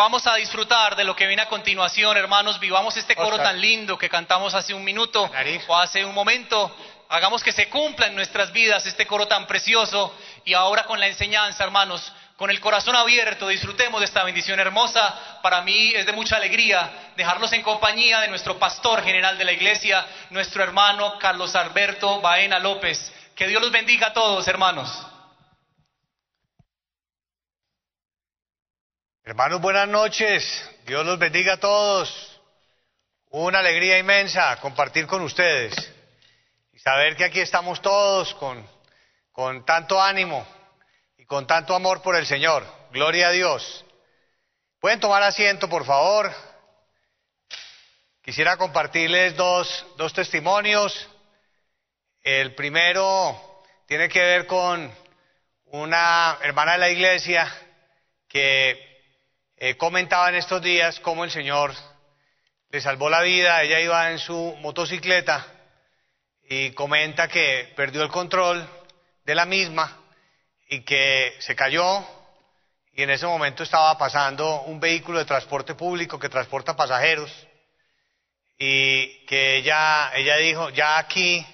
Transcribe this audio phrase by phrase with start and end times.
[0.00, 2.58] Vamos a disfrutar de lo que viene a continuación, hermanos.
[2.58, 5.30] Vivamos este coro tan lindo que cantamos hace un minuto
[5.68, 6.74] o hace un momento.
[7.10, 10.14] Hagamos que se cumpla en nuestras vidas este coro tan precioso.
[10.46, 15.38] Y ahora con la enseñanza, hermanos, con el corazón abierto, disfrutemos de esta bendición hermosa.
[15.42, 19.52] Para mí es de mucha alegría dejarlos en compañía de nuestro pastor general de la
[19.52, 23.12] iglesia, nuestro hermano Carlos Alberto Baena López.
[23.36, 25.09] Que Dios los bendiga a todos, hermanos.
[29.30, 30.68] Hermanos, buenas noches.
[30.84, 32.40] Dios los bendiga a todos.
[33.28, 35.72] Una alegría inmensa compartir con ustedes
[36.72, 38.68] y saber que aquí estamos todos con,
[39.30, 40.44] con tanto ánimo
[41.16, 42.66] y con tanto amor por el Señor.
[42.90, 43.84] Gloria a Dios.
[44.80, 46.34] Pueden tomar asiento, por favor.
[48.22, 51.08] Quisiera compartirles dos, dos testimonios.
[52.20, 54.92] El primero tiene que ver con
[55.66, 57.48] una hermana de la iglesia
[58.28, 58.89] que
[59.62, 61.74] eh, comentaba en estos días cómo el Señor
[62.70, 63.62] le salvó la vida.
[63.62, 65.46] Ella iba en su motocicleta
[66.48, 68.66] y comenta que perdió el control
[69.22, 69.98] de la misma
[70.66, 72.02] y que se cayó
[72.94, 77.30] y en ese momento estaba pasando un vehículo de transporte público que transporta pasajeros
[78.56, 81.46] y que ella, ella dijo, ya aquí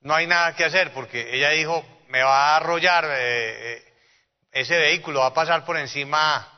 [0.00, 3.94] no hay nada que hacer porque ella dijo, me va a arrollar eh, eh,
[4.52, 6.55] ese vehículo, va a pasar por encima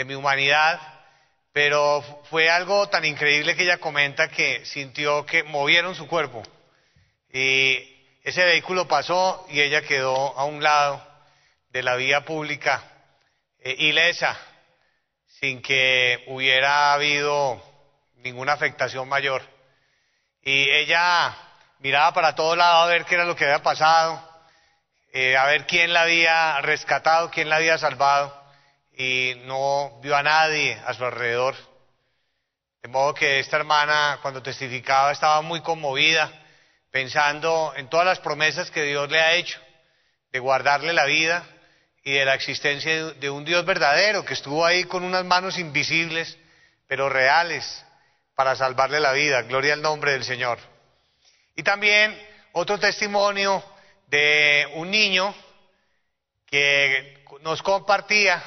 [0.00, 0.80] de mi humanidad,
[1.52, 6.42] pero fue algo tan increíble que ella comenta que sintió que movieron su cuerpo
[7.30, 11.06] y ese vehículo pasó y ella quedó a un lado
[11.68, 12.82] de la vía pública
[13.58, 14.38] eh, ilesa,
[15.38, 17.62] sin que hubiera habido
[18.16, 19.42] ninguna afectación mayor.
[20.42, 21.36] Y ella
[21.80, 24.18] miraba para todos lados a ver qué era lo que había pasado,
[25.12, 28.39] eh, a ver quién la había rescatado, quién la había salvado,
[28.96, 31.54] y no vio a nadie a su alrededor.
[32.82, 36.32] De modo que esta hermana, cuando testificaba, estaba muy conmovida,
[36.90, 39.60] pensando en todas las promesas que Dios le ha hecho,
[40.32, 41.46] de guardarle la vida
[42.02, 46.38] y de la existencia de un Dios verdadero, que estuvo ahí con unas manos invisibles,
[46.86, 47.84] pero reales,
[48.34, 49.42] para salvarle la vida.
[49.42, 50.58] Gloria al nombre del Señor.
[51.56, 52.18] Y también
[52.52, 53.62] otro testimonio
[54.06, 55.34] de un niño
[56.46, 58.42] que nos compartía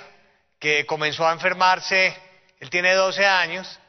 [0.63, 2.15] que comenzó a enfermarse,
[2.57, 3.81] él tiene 12 años,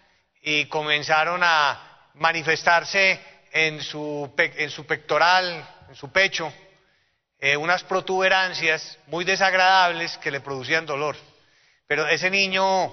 [0.42, 3.20] y comenzaron a manifestarse
[3.52, 6.52] en su, en su pectoral, en su pecho,
[7.38, 11.16] eh, unas protuberancias muy desagradables que le producían dolor.
[11.86, 12.92] Pero ese niño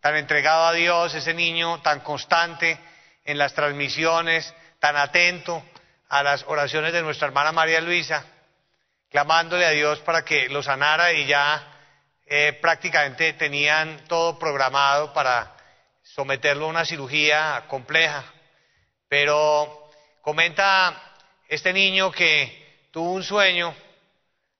[0.00, 2.80] tan entregado a Dios, ese niño tan constante
[3.24, 5.62] en las transmisiones, tan atento
[6.08, 8.24] a las oraciones de nuestra hermana María Luisa,
[9.08, 11.69] clamándole a Dios para que lo sanara y ya
[12.32, 15.52] eh, prácticamente tenían todo programado para
[16.04, 18.22] someterlo a una cirugía compleja.
[19.08, 19.90] Pero
[20.22, 20.94] comenta
[21.48, 23.74] este niño que tuvo un sueño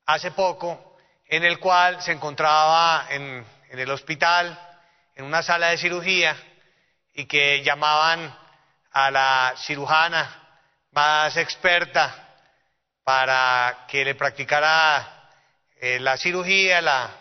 [0.04, 0.98] hace poco
[1.28, 4.58] en el cual se encontraba en, el hospital,
[5.14, 6.36] en una sala de cirugía,
[7.14, 8.36] y que llamaban
[8.90, 10.58] a la cirujana
[10.90, 12.34] más experta
[13.04, 15.30] para que le practicara
[15.80, 17.19] eh, la cirugía, la,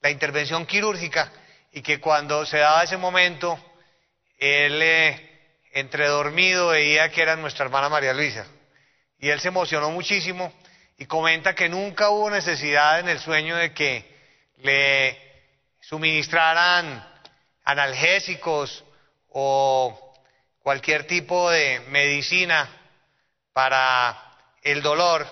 [0.00, 1.32] la intervención quirúrgica,
[1.72, 3.58] y que cuando se daba ese momento,
[4.38, 5.30] él eh,
[5.72, 8.46] entre dormido veía que era nuestra hermana María Luisa.
[9.18, 10.52] Y él se emocionó muchísimo
[10.98, 14.04] y comenta que nunca hubo necesidad en el sueño de que
[14.58, 15.18] le
[15.80, 17.06] suministraran
[17.64, 18.84] analgésicos
[19.28, 20.14] o
[20.62, 22.68] cualquier tipo de medicina
[23.52, 25.26] para el dolor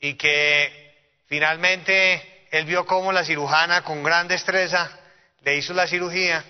[0.00, 0.94] y que
[1.26, 4.90] finalmente él vio cómo la cirujana con gran destreza
[5.42, 6.44] le hizo la cirugía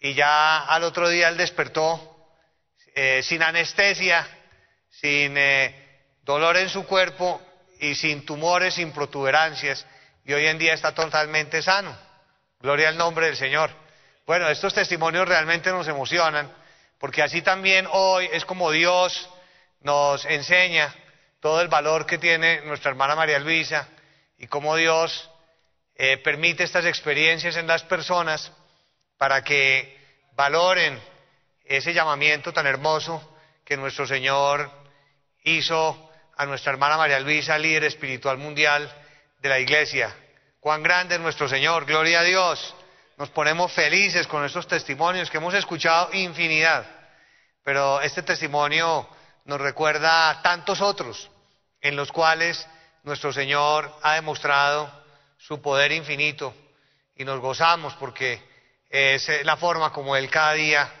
[0.00, 2.28] y ya al otro día él despertó
[2.94, 4.26] eh, sin anestesia,
[4.90, 7.40] sin eh, dolor en su cuerpo
[7.80, 9.86] y sin tumores, sin protuberancias
[10.24, 11.96] y hoy en día está totalmente sano.
[12.60, 13.70] Gloria al nombre del Señor.
[14.26, 16.50] Bueno, estos testimonios realmente nos emocionan
[16.98, 19.28] porque así también hoy es como Dios
[19.80, 20.92] nos enseña
[21.40, 23.86] todo el valor que tiene nuestra hermana María Luisa
[24.38, 25.30] y cómo Dios
[25.94, 28.52] eh, permite estas experiencias en las personas
[29.16, 29.96] para que
[30.32, 31.00] valoren
[31.64, 34.70] ese llamamiento tan hermoso que nuestro Señor
[35.42, 38.92] hizo a nuestra hermana María Luisa, líder espiritual mundial
[39.40, 40.14] de la iglesia.
[40.60, 42.74] Cuán grande es nuestro Señor, gloria a Dios.
[43.16, 46.84] Nos ponemos felices con estos testimonios que hemos escuchado infinidad,
[47.64, 49.08] pero este testimonio
[49.46, 51.30] nos recuerda a tantos otros
[51.80, 52.66] en los cuales
[53.06, 54.90] nuestro Señor ha demostrado
[55.38, 56.52] su poder infinito
[57.14, 58.42] y nos gozamos porque
[58.90, 60.92] es eh, la forma como Él cada día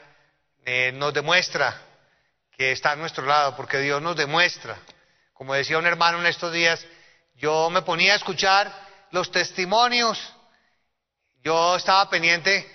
[0.64, 1.82] eh, nos demuestra
[2.56, 4.78] que está a nuestro lado, porque Dios nos demuestra.
[5.32, 6.86] Como decía un hermano en estos días,
[7.34, 8.72] yo me ponía a escuchar
[9.10, 10.32] los testimonios,
[11.42, 12.70] yo estaba pendiente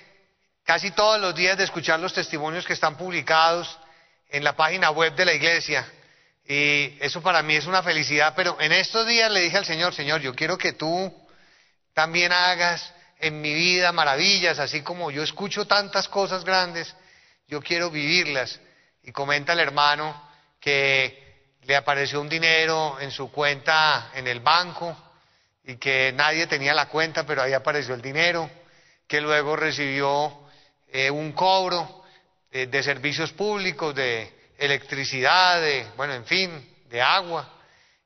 [0.65, 3.79] casi todos los días de escuchar los testimonios que están publicados
[4.27, 5.89] en la página web de la iglesia.
[6.53, 9.95] Y eso para mí es una felicidad, pero en estos días le dije al Señor,
[9.95, 11.09] Señor, yo quiero que tú
[11.93, 16.93] también hagas en mi vida maravillas, así como yo escucho tantas cosas grandes,
[17.47, 18.59] yo quiero vivirlas.
[19.01, 24.93] Y comenta el hermano que le apareció un dinero en su cuenta en el banco
[25.63, 28.49] y que nadie tenía la cuenta, pero ahí apareció el dinero,
[29.07, 30.49] que luego recibió
[30.91, 32.03] eh, un cobro
[32.51, 37.49] eh, de servicios públicos, de electricidad, de, bueno, en fin, de agua,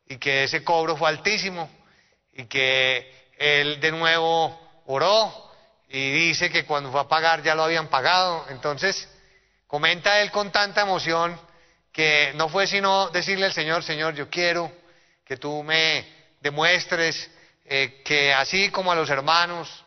[0.07, 1.69] y que ese cobro fue altísimo,
[2.34, 5.52] y que él de nuevo oró
[5.90, 8.46] y dice que cuando fue a pagar ya lo habían pagado.
[8.50, 9.07] Entonces,
[9.68, 11.40] comenta él con tanta emoción
[11.92, 14.72] que no fue sino decirle al Señor, Señor, yo quiero
[15.24, 16.06] que tú me
[16.42, 17.30] demuestres
[17.66, 19.86] eh, que así como a los hermanos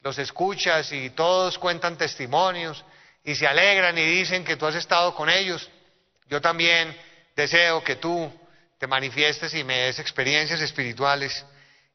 [0.00, 2.84] los escuchas y todos cuentan testimonios
[3.24, 5.68] y se alegran y dicen que tú has estado con ellos,
[6.28, 6.96] yo también
[7.34, 8.32] deseo que tú
[8.78, 11.44] te manifiestes y me des experiencias espirituales.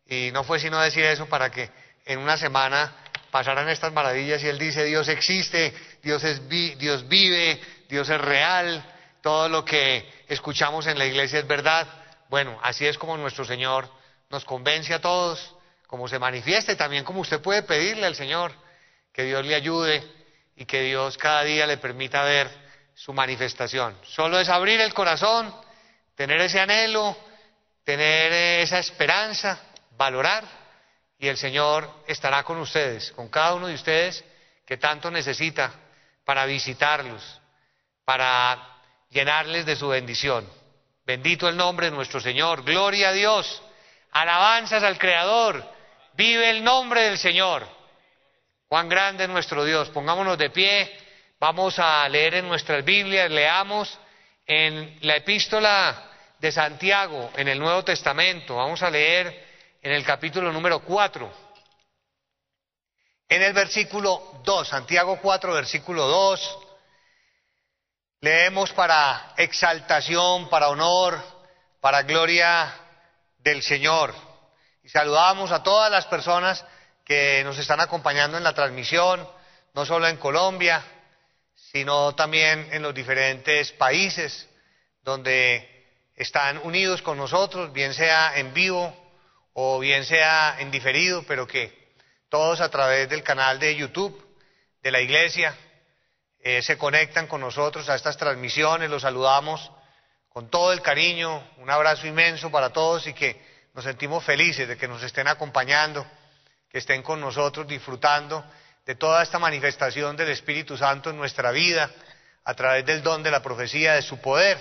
[0.08, 1.70] Y no fue sino decir eso para que
[2.06, 2.96] en una semana
[3.32, 5.74] pasaran estas maravillas y él dice, Dios existe,
[6.04, 8.84] Dios, es Dios vive, Dios es real,
[9.22, 11.88] todo lo que escuchamos en la iglesia es verdad.
[12.30, 13.90] Bueno, así es como nuestro Señor
[14.30, 15.56] nos convence a todos,
[15.88, 18.54] como se manifiesta y también como usted puede pedirle al Señor
[19.14, 20.04] que Dios le ayude
[20.56, 22.50] y que Dios cada día le permita ver
[22.96, 23.98] su manifestación.
[24.04, 25.54] Solo es abrir el corazón,
[26.16, 27.18] tener ese anhelo,
[27.84, 29.60] tener esa esperanza,
[29.98, 30.44] valorar
[31.18, 34.24] y el Señor estará con ustedes, con cada uno de ustedes
[34.66, 35.72] que tanto necesita
[36.26, 37.40] para visitarlos,
[38.04, 38.58] para
[39.10, 40.50] llenarles de su bendición.
[41.06, 43.62] Bendito el nombre de nuestro Señor, gloria a Dios,
[44.12, 45.64] alabanzas al Creador,
[46.14, 47.68] vive el nombre del Señor.
[48.68, 50.98] Cuán grande es nuestro Dios, pongámonos de pie,
[51.42, 53.98] vamos a leer en nuestras Biblias, leamos
[54.46, 59.48] en la epístola de Santiago, en el Nuevo Testamento, vamos a leer
[59.82, 61.34] en el capítulo número 4.
[63.28, 66.60] En el versículo 2, Santiago 4, versículo 2,
[68.20, 71.20] leemos para exaltación, para honor,
[71.80, 72.72] para gloria
[73.40, 74.14] del Señor.
[74.84, 76.64] Y saludamos a todas las personas
[77.04, 79.28] que nos están acompañando en la transmisión,
[79.74, 80.84] no solo en Colombia,
[81.72, 84.48] sino también en los diferentes países
[85.04, 85.68] donde
[86.16, 88.94] están unidos con nosotros, bien sea en vivo
[89.54, 91.94] o bien sea en diferido, pero que
[92.30, 94.22] todos a través del canal de YouTube
[94.84, 95.56] de la iglesia
[96.40, 99.72] eh, se conectan con nosotros a estas transmisiones, los saludamos
[100.28, 103.42] con todo el cariño, un abrazo inmenso para todos y que
[103.74, 106.06] nos sentimos felices de que nos estén acompañando,
[106.70, 108.44] que estén con nosotros disfrutando
[108.92, 111.90] de toda esta manifestación del Espíritu Santo en nuestra vida
[112.44, 114.60] a través del don de la profecía, de su poder.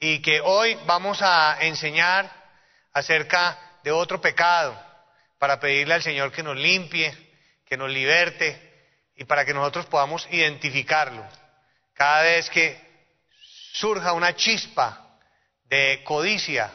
[0.00, 2.28] Y que hoy vamos a enseñar
[2.92, 4.76] acerca de otro pecado,
[5.38, 7.16] para pedirle al Señor que nos limpie,
[7.64, 11.24] que nos liberte y para que nosotros podamos identificarlo.
[11.94, 12.80] Cada vez que
[13.74, 15.20] surja una chispa
[15.66, 16.68] de codicia,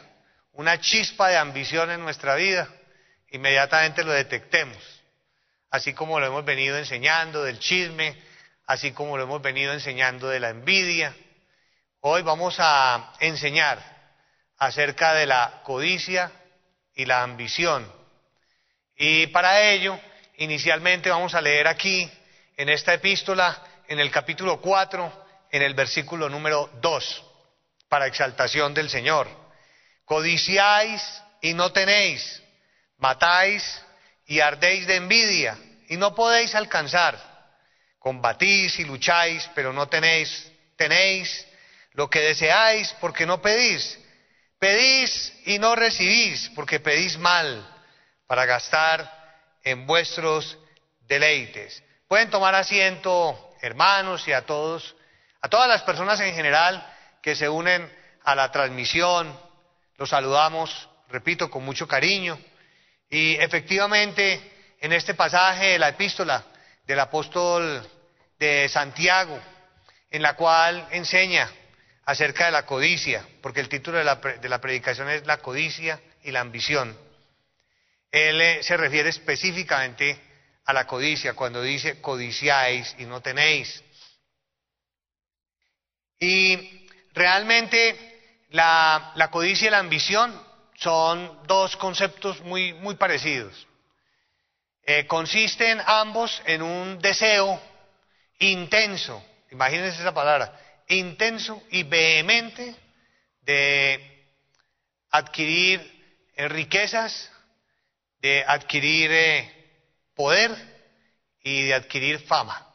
[0.52, 2.66] una chispa de ambición en nuestra vida,
[3.28, 4.99] inmediatamente lo detectemos.
[5.70, 8.16] Así como lo hemos venido enseñando del chisme,
[8.66, 11.14] así como lo hemos venido enseñando de la envidia.
[12.00, 13.78] Hoy vamos a enseñar
[14.58, 16.32] acerca de la codicia
[16.94, 17.90] y la ambición.
[18.96, 19.98] Y para ello,
[20.38, 22.10] inicialmente vamos a leer aquí,
[22.56, 27.24] en esta epístola, en el capítulo 4, en el versículo número 2,
[27.88, 29.28] para exaltación del Señor.
[30.04, 32.42] Codiciáis y no tenéis,
[32.98, 33.82] matáis
[34.30, 35.58] y ardéis de envidia
[35.88, 37.18] y no podéis alcanzar.
[37.98, 41.44] Combatís y lucháis, pero no tenéis, tenéis
[41.94, 43.98] lo que deseáis porque no pedís.
[44.60, 47.68] Pedís y no recibís, porque pedís mal,
[48.28, 49.10] para gastar
[49.64, 50.56] en vuestros
[51.08, 51.82] deleites.
[52.06, 54.94] Pueden tomar asiento, hermanos, y a todos,
[55.40, 56.86] a todas las personas en general
[57.20, 59.36] que se unen a la transmisión.
[59.96, 62.38] Los saludamos, repito, con mucho cariño.
[63.10, 64.40] Y efectivamente,
[64.80, 66.44] en este pasaje de la epístola
[66.86, 67.86] del apóstol
[68.38, 69.38] de Santiago,
[70.10, 71.50] en la cual enseña
[72.04, 76.00] acerca de la codicia, porque el título de la, de la predicación es La codicia
[76.22, 76.96] y la ambición.
[78.10, 80.18] Él eh, se refiere específicamente
[80.64, 83.82] a la codicia cuando dice codiciáis y no tenéis.
[86.18, 90.49] Y realmente la, codicia y la ambición
[90.80, 93.66] son dos conceptos muy, muy parecidos.
[94.82, 97.60] Eh, consisten ambos en un deseo
[98.38, 100.58] intenso, imagínense esa palabra,
[100.88, 102.74] intenso y vehemente
[103.42, 104.34] de
[105.10, 105.80] adquirir
[106.34, 107.30] eh, riquezas,
[108.20, 109.70] de adquirir eh,
[110.14, 110.50] poder
[111.42, 112.66] y de adquirir fama.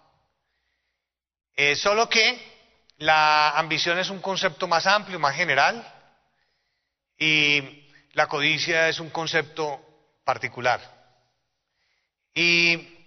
[1.76, 2.54] solo que
[2.98, 5.92] la ambición es un concepto más amplio, más general,
[7.18, 7.85] y
[8.16, 9.80] la codicia es un concepto
[10.24, 10.80] particular.
[12.34, 12.98] Y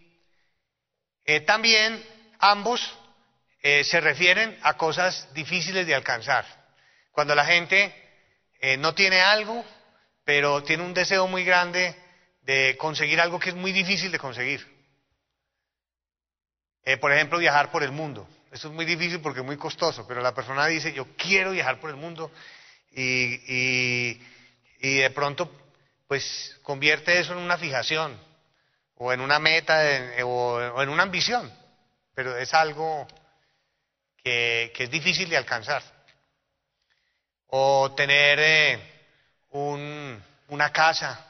[1.24, 2.02] eh, también
[2.38, 2.96] ambos
[3.62, 6.44] eh, se refieren a cosas difíciles de alcanzar.
[7.10, 7.94] Cuando la gente
[8.60, 9.64] eh, no tiene algo,
[10.24, 11.96] pero tiene un deseo muy grande
[12.42, 14.78] de conseguir algo que es muy difícil de conseguir.
[17.00, 18.26] por ejemplo, viajar por el mundo.
[18.50, 21.80] Eso es muy difícil porque es muy costoso, pero la persona dice, yo quiero viajar
[21.80, 22.30] por el mundo
[22.92, 24.18] y,
[24.78, 25.50] de pronto
[26.06, 28.18] pues convierte eso en una fijación
[28.96, 29.80] o en una meta
[30.24, 31.52] o, en una ambición,
[32.14, 33.06] pero es algo
[34.22, 35.82] que, es difícil de alcanzar.
[37.48, 38.80] O tener eh,
[39.50, 41.24] una casa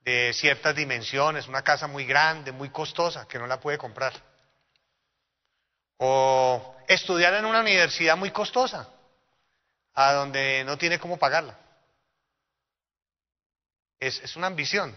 [0.00, 4.12] de ciertas dimensiones, una casa muy grande, muy costosa, que no la puede comprar
[6.02, 8.88] o estudiar en una universidad muy costosa,
[9.92, 11.58] a donde no tiene cómo pagarla.
[14.00, 14.96] Es, una ambición.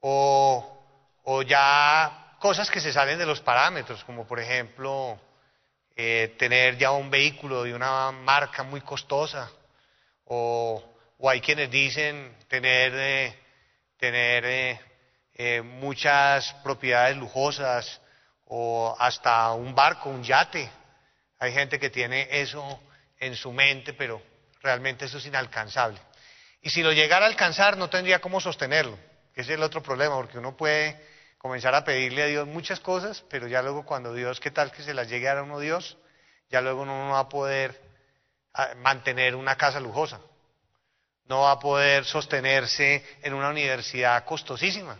[0.00, 0.84] O,
[1.24, 5.18] o, ya cosas que se salen de los parámetros, como por ejemplo
[5.96, 9.50] eh, tener ya un vehículo de una marca muy costosa,
[10.26, 10.84] o,
[11.16, 13.38] o hay quienes dicen tener, eh,
[13.96, 14.44] tener
[15.34, 18.02] eh, muchas propiedades lujosas,
[18.44, 20.70] o hasta un barco, un yate.
[21.38, 22.80] Hay gente que tiene eso
[23.18, 24.22] en su mente, pero
[24.60, 25.98] realmente eso es inalcanzable.
[26.66, 28.98] Y si lo llegara a alcanzar, no tendría cómo sostenerlo.
[29.36, 31.00] Ese es el otro problema, porque uno puede
[31.38, 34.82] comenzar a pedirle a Dios muchas cosas, pero ya luego cuando Dios, ¿qué tal que
[34.82, 35.96] se las llegue a uno Dios?
[36.50, 37.80] Ya luego uno no va a poder
[38.52, 40.18] ah, mantener una casa lujosa.
[41.26, 44.98] No va a poder sostenerse en una universidad costosísima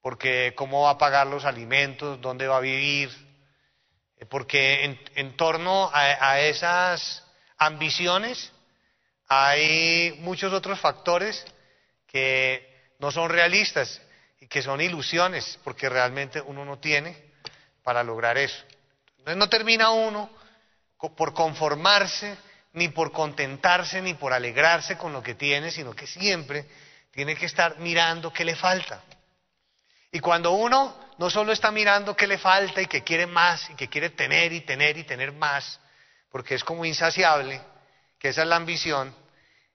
[0.00, 3.10] porque cómo va a pagar los alimentos, dónde va a vivir,
[4.16, 7.22] eh, porque en, torno a, esas
[7.58, 8.52] ambiciones
[9.28, 11.44] hay muchos otros factores
[12.06, 14.00] que no son realistas
[14.40, 17.32] y que son ilusiones, porque realmente uno no tiene
[17.82, 18.62] para lograr eso.
[19.18, 20.30] Entonces no termina uno
[21.16, 22.36] por conformarse,
[22.72, 26.66] ni por contentarse, ni por alegrarse con lo que tiene, sino que siempre
[27.10, 29.02] tiene que estar mirando qué le falta.
[30.12, 33.74] Y cuando uno no solo está mirando qué le falta y que quiere más y
[33.74, 35.80] que quiere tener y tener y tener más,
[36.30, 37.60] porque es como insaciable,
[38.26, 39.14] que esa es la ambición,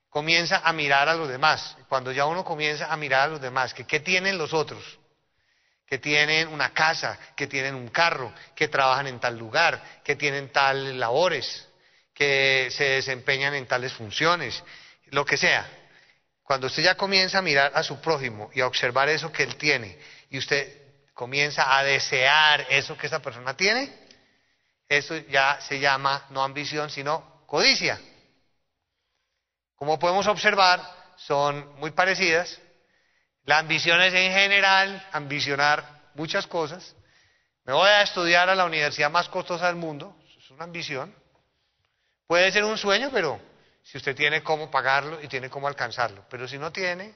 [0.10, 1.78] comienza a mirar a los demás.
[1.88, 5.00] Cuando ya uno comienza a mirar a los demás, que qué tienen los otros,
[5.88, 10.52] que tienen una casa, que tienen un carro, que trabajan en tal lugar, que tienen
[10.52, 11.66] tales labores,
[12.14, 14.62] que se desempeñan en tales funciones,
[15.12, 15.66] lo que sea.
[16.44, 19.56] Cuando usted ya comienza a mirar a su prójimo y a observar eso que él
[19.56, 19.98] tiene
[20.30, 20.78] y usted
[21.14, 23.94] comienza a desear eso que esa persona tiene,
[24.90, 27.98] eso ya se llama no ambición, sino codicia.
[29.82, 30.80] Como podemos observar,
[31.18, 32.62] son muy parecidas.
[33.46, 36.96] La ambición es en general ambicionar muchas cosas.
[37.64, 41.12] Me voy a estudiar a la universidad más costosa del mundo, es una ambición.
[42.28, 43.42] Puede ser un sueño, pero
[43.82, 46.28] si usted tiene cómo pagarlo y tiene cómo alcanzarlo.
[46.30, 47.16] Pero si no tiene,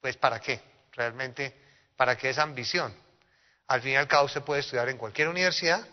[0.00, 0.62] pues ¿para qué?
[0.92, 1.54] Realmente
[1.94, 2.96] ¿Para qué esa ambición?
[3.66, 5.86] Al fin y al cabo usted puede estudiar en cualquier universidad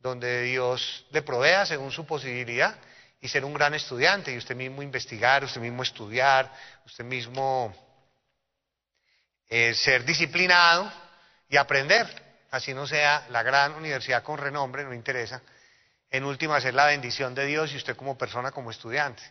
[0.00, 2.74] donde Dios le provea según su posibilidad
[3.24, 6.52] y ser un gran estudiante y usted mismo investigar, usted mismo estudiar,
[6.84, 7.74] usted mismo
[9.48, 10.92] eh, ser disciplinado
[11.48, 12.06] y aprender.
[12.50, 15.40] Así no sea la gran universidad con renombre, no interesa.
[16.10, 19.22] En última, ser la bendición de Dios y usted como persona, como estudiante.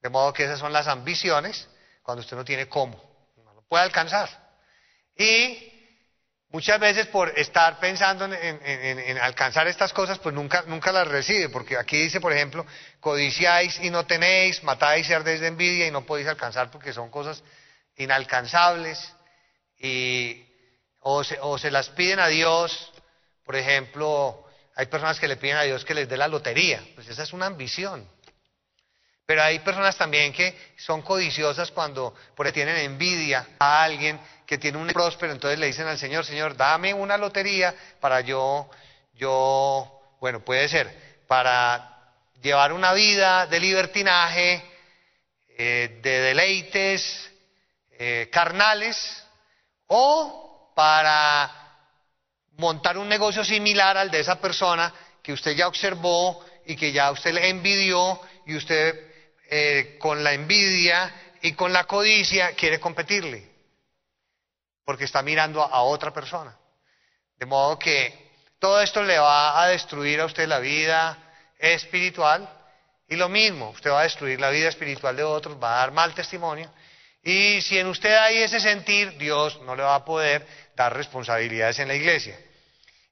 [0.00, 1.68] De modo que esas son las ambiciones
[2.04, 3.02] cuando usted no tiene cómo,
[3.44, 4.28] no lo puede alcanzar.
[5.16, 5.71] Y
[6.52, 11.76] muchas veces por estar pensando en, alcanzar estas cosas, pues nunca, nunca las recibe, porque
[11.76, 12.64] aquí dice, por ejemplo,
[13.00, 17.10] codiciáis y no tenéis, matáis y ardéis de envidia y no podéis alcanzar porque son
[17.10, 17.42] cosas
[17.96, 19.12] inalcanzables,
[19.78, 20.46] y,
[21.00, 22.92] o, se, o se las piden a Dios,
[23.44, 27.08] por ejemplo, hay personas que le piden a Dios que les dé la lotería, pues
[27.08, 28.08] esa es una ambición.
[29.32, 34.76] Pero hay personas también que son codiciosas cuando porque tienen envidia a alguien que tiene
[34.76, 38.68] un próspero, entonces le dicen al Señor, Señor, dame una lotería para yo,
[39.14, 42.12] yo, bueno, puede ser, para
[42.42, 44.62] llevar una vida de libertinaje,
[45.56, 47.30] eh, de deleites
[47.92, 49.24] eh, carnales,
[49.86, 51.50] o para
[52.58, 57.10] montar un negocio similar al de esa persona que usted ya observó y que ya
[57.10, 59.11] usted le envidió y usted
[59.54, 63.46] eh, con la envidia y con la codicia quiere competirle,
[64.82, 66.56] porque está mirando a otra persona.
[67.36, 71.18] De modo que todo esto le va a destruir a usted la vida
[71.58, 72.48] espiritual
[73.06, 75.92] y lo mismo, usted va a destruir la vida espiritual de otros, va a dar
[75.92, 76.72] mal testimonio.
[77.22, 81.78] Y si en usted hay ese sentir, Dios no le va a poder dar responsabilidades
[81.78, 82.40] en la iglesia.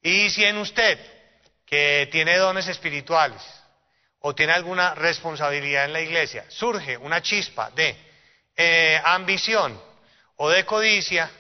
[0.02, 0.98] Y si en usted,
[1.66, 3.59] que tiene dones espirituales
[4.20, 7.96] o tiene alguna responsabilidad en la iglesia, surge una chispa de
[8.56, 9.80] eh, ambición
[10.36, 11.30] o de codicia,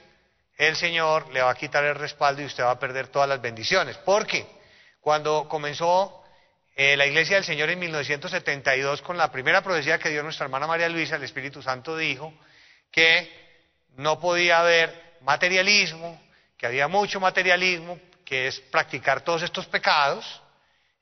[0.56, 3.40] el Señor le va a quitar el respaldo y usted va a perder todas las
[3.40, 3.96] bendiciones.
[3.98, 4.46] Porque
[5.00, 6.22] cuando comenzó
[6.76, 10.66] eh, la iglesia del Señor en 1972 con la primera profecía que dio nuestra hermana
[10.66, 12.32] María Luisa, el Espíritu Santo dijo
[12.90, 13.30] que
[13.96, 16.20] no podía haber materialismo,
[16.56, 20.39] que había mucho materialismo, que es practicar todos estos pecados,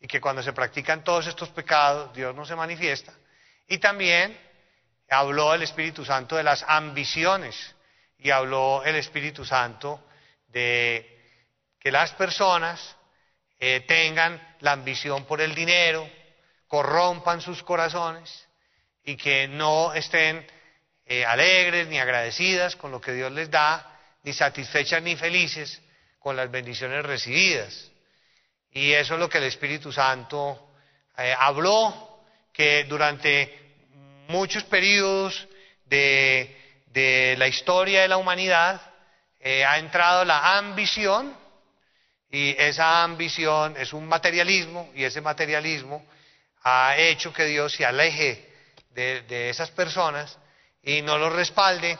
[0.00, 3.12] y que cuando se practican todos estos pecados Dios no se manifiesta.
[3.66, 4.38] Y también
[5.08, 7.74] habló el Espíritu Santo de las ambiciones,
[8.18, 10.04] y habló el Espíritu Santo
[10.48, 11.16] de
[11.78, 12.96] que las personas
[13.60, 16.08] eh, tengan la ambición por el dinero,
[16.66, 18.46] corrompan sus corazones
[19.04, 20.46] y que no estén
[21.06, 25.80] eh, alegres ni agradecidas con lo que Dios les da, ni satisfechas ni felices,
[26.18, 27.90] con las bendiciones recibidas.
[28.72, 30.72] Y eso es lo que el Espíritu Santo
[31.16, 32.22] eh, habló,
[32.52, 33.76] que durante
[34.28, 35.46] muchos periodos
[35.86, 36.54] de,
[37.38, 38.80] la historia de la humanidad
[39.40, 41.36] eh, ha entrado la ambición,
[42.30, 46.04] y esa ambición es un materialismo, y ese materialismo
[46.62, 48.48] ha hecho que Dios se aleje
[48.90, 50.36] de, esas personas
[50.82, 51.98] y no los respalde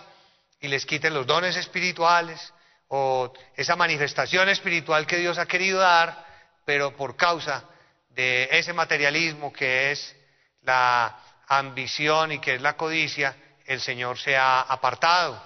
[0.61, 2.53] y les quite los dones espirituales
[2.89, 6.27] o esa manifestación espiritual que Dios ha querido dar,
[6.69, 7.65] pero por causa
[8.11, 10.15] de ese materialismo que es
[10.61, 15.43] la ambición y que es la codicia, el Señor se ha apartado.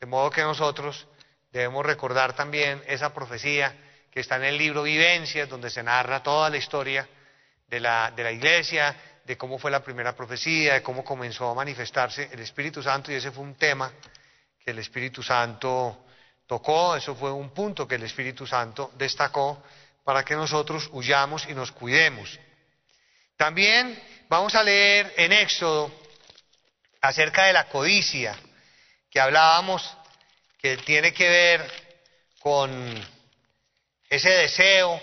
[0.00, 1.06] De modo que nosotros
[1.52, 3.76] debemos recordar también esa profecía
[4.10, 7.06] que está en el libro Vivencias, donde se narra toda la historia
[7.68, 11.54] de la, de la iglesia, de cómo fue la primera profecía, de cómo comenzó a
[11.54, 13.92] manifestarse el Espíritu Santo, y ese fue un tema
[14.58, 16.06] que el Espíritu Santo
[16.46, 19.62] tocó, eso fue un punto que el Espíritu Santo destacó
[20.06, 22.38] para que nosotros huyamos y nos cuidemos.
[23.36, 25.92] También vamos a leer en Éxodo
[27.00, 28.38] acerca de la codicia,
[29.10, 29.82] que hablábamos,
[30.62, 31.72] que tiene que ver
[32.38, 32.70] con
[34.08, 35.00] ese deseo,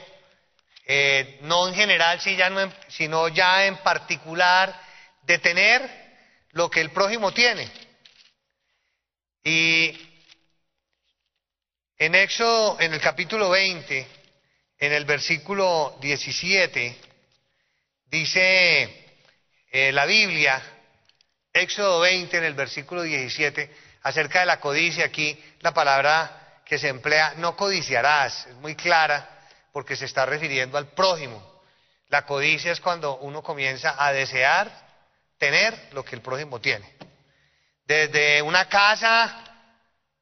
[0.86, 2.22] eh, no en general,
[2.88, 4.74] sino ya en particular,
[5.24, 5.82] de tener
[6.52, 7.70] lo que el prójimo tiene.
[9.44, 10.00] Y
[11.98, 14.23] en Éxodo, en el capítulo 20,
[14.78, 16.98] en el versículo 17,
[18.06, 19.18] dice
[19.72, 20.62] eh, la Biblia,
[21.52, 23.70] Éxodo 20, en el versículo 17,
[24.04, 29.30] acerca de la codicia, aquí la palabra que se emplea, no codiciarás, es muy clara,
[29.72, 31.62] porque se está refiriendo al prójimo.
[32.10, 34.72] La codicia es cuando uno comienza a desear
[35.38, 36.94] tener lo que el prójimo tiene.
[37.86, 39.44] Desde una casa,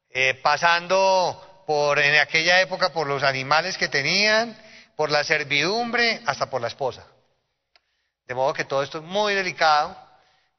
[0.08, 1.51] eh, pasando
[1.98, 4.56] en aquella época por los animales que tenían,
[4.96, 7.06] por la servidumbre, hasta por la esposa.
[8.26, 9.96] De modo que todo esto es muy delicado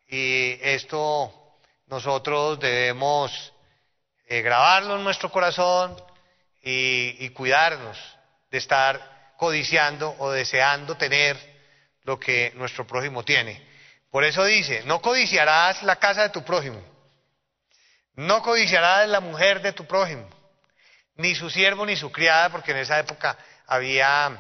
[0.07, 1.33] y esto
[1.87, 3.53] nosotros debemos
[4.27, 5.95] eh, grabarlo en nuestro corazón
[6.65, 7.97] y cuidarnos
[8.49, 11.37] de estar codiciando o deseando tener
[12.03, 13.61] lo que nuestro prójimo tiene.
[14.09, 16.81] Por eso dice, no codiciarás la casa de tu prójimo,
[18.13, 20.42] no codiciarás la mujer de tu prójimo
[21.15, 24.39] ni su siervo ni su criada, porque en esa época había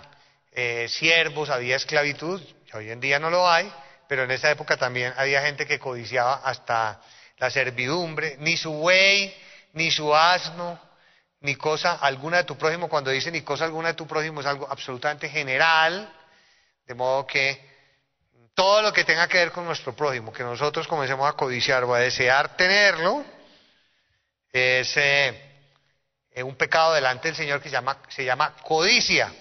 [0.51, 2.41] eh, siervos, había esclavitud,
[2.73, 3.71] hoy en día no lo hay,
[4.07, 7.01] pero en esa época también había gente que codiciaba hasta
[7.37, 9.33] la servidumbre, ni su buey,
[9.73, 10.79] ni su asno,
[11.41, 12.89] ni cosa alguna de tu prójimo.
[12.89, 16.11] Cuando dice ni cosa alguna de tu prójimo es algo absolutamente general,
[16.85, 17.73] de modo que
[18.53, 21.93] todo lo que tenga que ver con nuestro prójimo, que nosotros comencemos a codiciar o
[21.93, 23.25] a desear tenerlo,
[24.51, 24.95] es
[26.41, 29.31] un pecado delante del Señor que se llama, se llama codicia.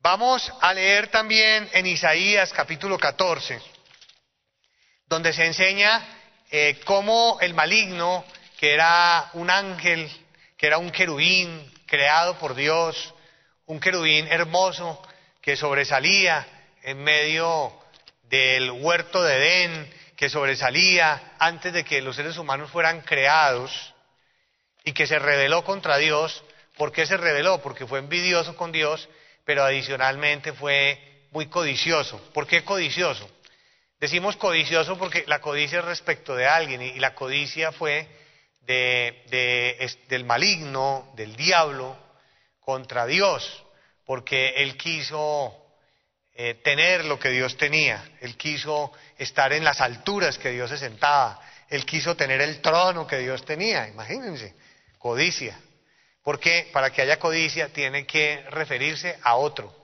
[0.00, 3.60] Vamos a leer también en Isaías capítulo 14.
[5.06, 6.02] donde se enseña
[6.50, 8.24] eh, cómo el maligno,
[8.58, 10.10] que era un ángel,
[10.58, 13.14] que era un querubín creado por Dios,
[13.66, 15.00] un querubín hermoso
[15.40, 16.46] que sobresalía
[16.82, 17.72] en medio
[18.24, 23.94] del huerto de Edén, que sobresalía antes de que los seres humanos fueran creados
[24.88, 26.42] y que se rebeló contra Dios.
[26.78, 27.60] ¿Por qué se rebeló?
[27.60, 29.06] Porque fue envidioso con Dios,
[29.44, 32.18] pero adicionalmente fue muy codicioso.
[32.32, 33.28] ¿Por qué codicioso?
[34.00, 38.08] Decimos codicioso porque la codicia es respecto de alguien y, la codicia fue
[38.64, 41.94] del maligno, del diablo,
[42.60, 43.62] contra Dios,
[44.06, 45.54] porque él quiso
[46.34, 50.78] eh, tener lo que Dios tenía, él quiso estar en las alturas que Dios se
[50.78, 54.54] sentaba, él quiso tener el trono que Dios tenía, imagínense,
[54.98, 55.58] codicia.
[56.22, 59.74] Porque para que haya codicia tiene que referirse a otro,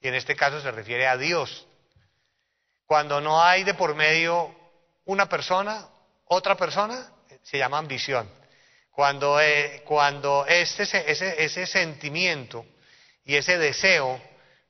[0.00, 1.66] y en este caso se refiere a Dios.
[2.86, 4.54] Cuando no hay de por medio
[5.04, 5.86] una persona,
[6.26, 7.10] otra persona,
[7.42, 8.28] se llama ambición.
[8.90, 12.64] Cuando, eh, cuando este, ese, ese sentimiento
[13.24, 14.20] y ese deseo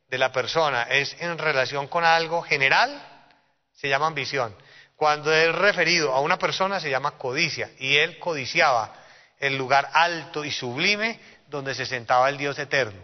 [0.09, 3.31] de la persona es en relación con algo general,
[3.73, 4.55] se llama ambición.
[4.97, 7.71] Cuando es referido a una persona, se llama codicia.
[7.79, 9.06] Y él codiciaba
[9.39, 13.01] el lugar alto y sublime donde se sentaba el Dios eterno.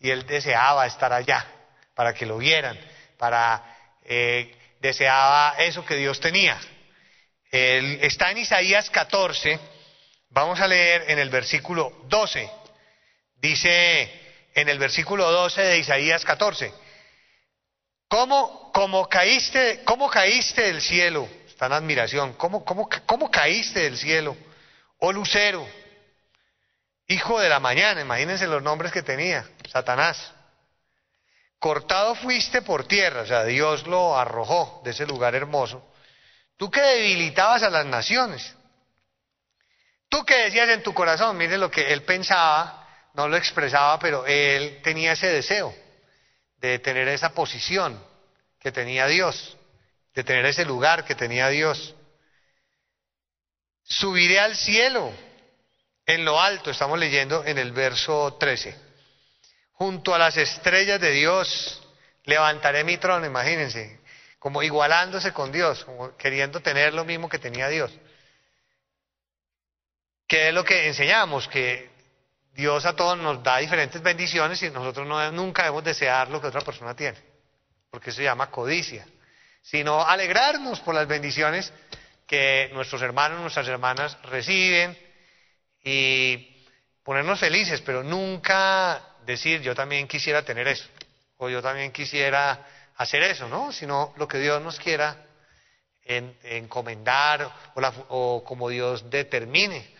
[0.00, 1.46] Y él deseaba estar allá,
[1.94, 2.78] para que lo vieran,
[3.16, 6.58] para eh, deseaba eso que Dios tenía.
[7.50, 9.58] está en Isaías 14,
[10.30, 12.50] vamos a leer en el versículo 12.
[13.36, 16.72] Dice en el versículo 12 de Isaías 14,
[18.08, 21.28] ¿cómo, cómo caíste, cómo caíste del cielo?
[21.46, 24.36] Está en admiración, ¿cómo, cómo, cómo caíste del cielo?
[24.98, 25.66] Oh lucero,
[27.06, 30.32] hijo de la mañana, imagínense los nombres que tenía, Satanás.
[31.58, 35.84] Cortado fuiste por tierra, o sea, Dios lo arrojó de ese lugar hermoso.
[36.56, 38.54] Tú que debilitabas a las naciones.
[40.08, 44.26] Tú que decías en tu corazón, mire lo que él pensaba, no lo expresaba, pero
[44.26, 45.74] él tenía ese deseo
[46.56, 48.02] de tener esa posición
[48.58, 49.56] que tenía Dios,
[50.14, 51.94] de tener ese lugar que tenía Dios.
[53.88, 55.12] Subiré al cielo,
[56.06, 58.88] en lo alto, estamos leyendo en el verso 13
[59.78, 61.80] junto a las estrellas de Dios
[62.24, 64.00] levantaré mi trono, imagínense,
[64.38, 67.92] como igualándose con Dios, como queriendo tener lo mismo que tenía Dios.
[70.26, 71.46] ¿Qué es lo que enseñamos?
[71.48, 71.90] Que
[72.52, 76.48] Dios a todos nos da diferentes bendiciones y nosotros no, nunca debemos desear lo que
[76.48, 77.18] otra persona tiene,
[77.88, 79.06] porque eso se llama codicia,
[79.62, 81.72] sino alegrarnos por las bendiciones
[82.28, 84.96] que nuestros hermanos, nuestras hermanas reciben
[85.82, 86.66] y
[87.02, 90.84] ponernos felices, pero nunca decir yo también quisiera tener eso,
[91.38, 93.72] o yo también quisiera hacer eso, ¿no?
[93.72, 95.24] Sino lo que Dios nos quiera
[96.04, 97.50] encomendar
[98.08, 99.94] o, como Dios determine,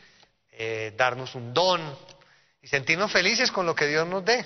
[0.52, 1.80] eh, darnos un don
[2.60, 4.44] y sentirnos felices con lo que Dios nos dé,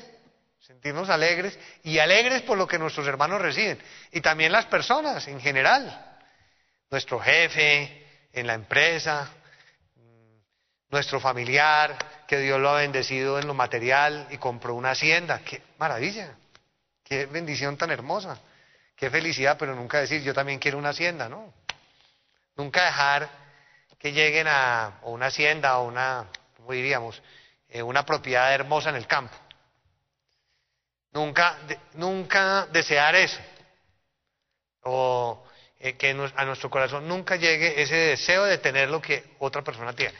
[0.60, 3.78] sentirnos alegres y alegres por lo que nuestros hermanos reciben
[4.12, 6.11] y también las personas en general,
[6.92, 9.28] nuestro jefe en la empresa,
[10.90, 15.40] nuestro familiar, que Dios lo ha bendecido en lo material y compró una hacienda.
[15.42, 16.36] ¡Qué maravilla!
[17.02, 18.38] ¡Qué bendición tan hermosa!
[18.94, 19.56] ¡Qué felicidad!
[19.58, 21.54] Pero nunca decir, yo también quiero una hacienda, ¿no?
[22.56, 23.28] Nunca dejar
[23.98, 26.26] que lleguen a una hacienda o una,
[26.58, 27.22] ¿cómo diríamos?
[27.70, 29.34] Eh, una propiedad hermosa en el campo.
[31.12, 31.56] Nunca,
[31.94, 33.40] nunca desear eso.
[34.82, 35.42] O
[35.84, 39.92] eh, que a nuestro corazón nunca llegue ese deseo de tener lo que otra persona
[39.92, 40.16] tiene.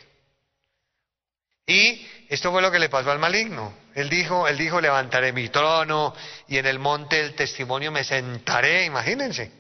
[1.65, 3.73] Y esto fue lo que le pasó al maligno.
[3.95, 6.17] Él dijo, él dijo, levantaré mi trono
[6.49, 9.53] y en el monte del testimonio me sentaré, imagínense,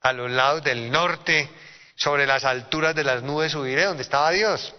[0.00, 1.46] a los lados del norte,
[1.94, 4.74] sobre las alturas de las nubes subiré, donde estaba Dios.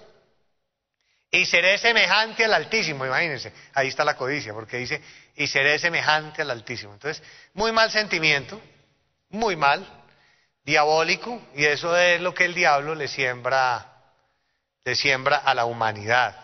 [1.29, 4.99] Y seré semejante al Altísimo, imagínense, ahí está la codicia, porque dice,
[5.35, 6.93] y seré semejante al Altísimo.
[6.93, 8.59] Entonces, muy mal sentimiento,
[9.29, 10.02] muy mal,
[10.63, 13.93] diabólico, y eso es lo que el diablo le siembra
[14.85, 16.35] le siembra a la humanidad.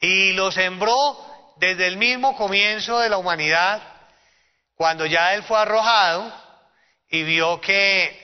[0.00, 3.82] Y lo sembró desde el mismo comienzo de la humanidad,
[4.74, 6.32] cuando ya él fue arrojado
[7.08, 8.22] y vio que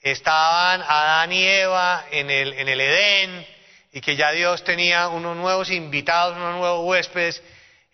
[0.00, 3.46] estaban Adán y Eva en el, en el Edén
[3.92, 7.42] y que ya Dios tenía unos nuevos invitados, unos nuevos huéspedes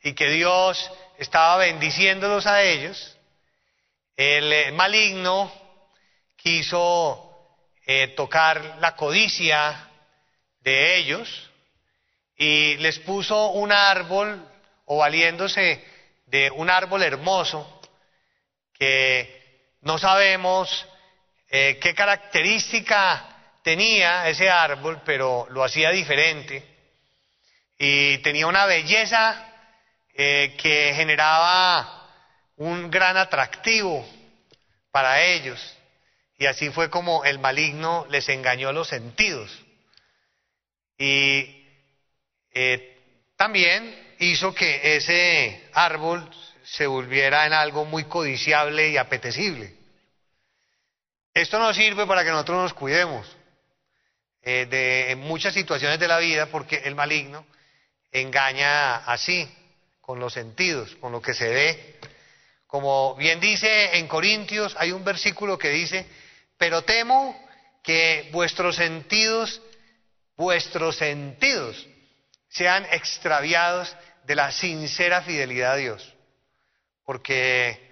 [0.03, 3.17] y que Dios estaba bendiciéndolos a ellos,
[4.15, 5.51] el maligno
[6.47, 9.91] quiso eh, tocar la codicia
[10.61, 11.51] de ellos
[12.37, 14.49] y les puso un árbol
[14.85, 15.85] o valiéndose
[16.27, 17.81] de un árbol hermoso
[18.79, 20.87] que no sabemos
[21.49, 23.25] eh, qué característica
[23.65, 26.65] tenía ese árbol, pero lo hacía diferente.
[27.77, 29.53] Y tenía una belleza
[30.15, 32.09] eh, que generaba
[32.55, 34.09] un gran atractivo
[34.93, 35.77] para ellos.
[36.39, 39.51] Y así fue como el maligno les engañó los sentidos.
[40.99, 41.65] Y
[42.53, 42.99] eh,
[43.37, 46.29] también hizo que ese árbol
[46.65, 49.75] se volviera en algo muy codiciable y apetecible.
[51.33, 53.27] Esto nos sirve para que nosotros nos cuidemos
[54.43, 57.47] eh, de en muchas situaciones de la vida porque el maligno
[58.11, 59.49] engaña así,
[60.01, 61.97] con los sentidos, con lo que se ve.
[62.67, 66.07] Como bien dice en Corintios, hay un versículo que dice,
[66.59, 67.39] pero temo
[67.83, 69.63] que vuestros sentidos,
[70.37, 71.87] vuestros sentidos
[72.49, 76.15] sean extraviados de la sincera fidelidad a Dios.
[77.05, 77.87] Porque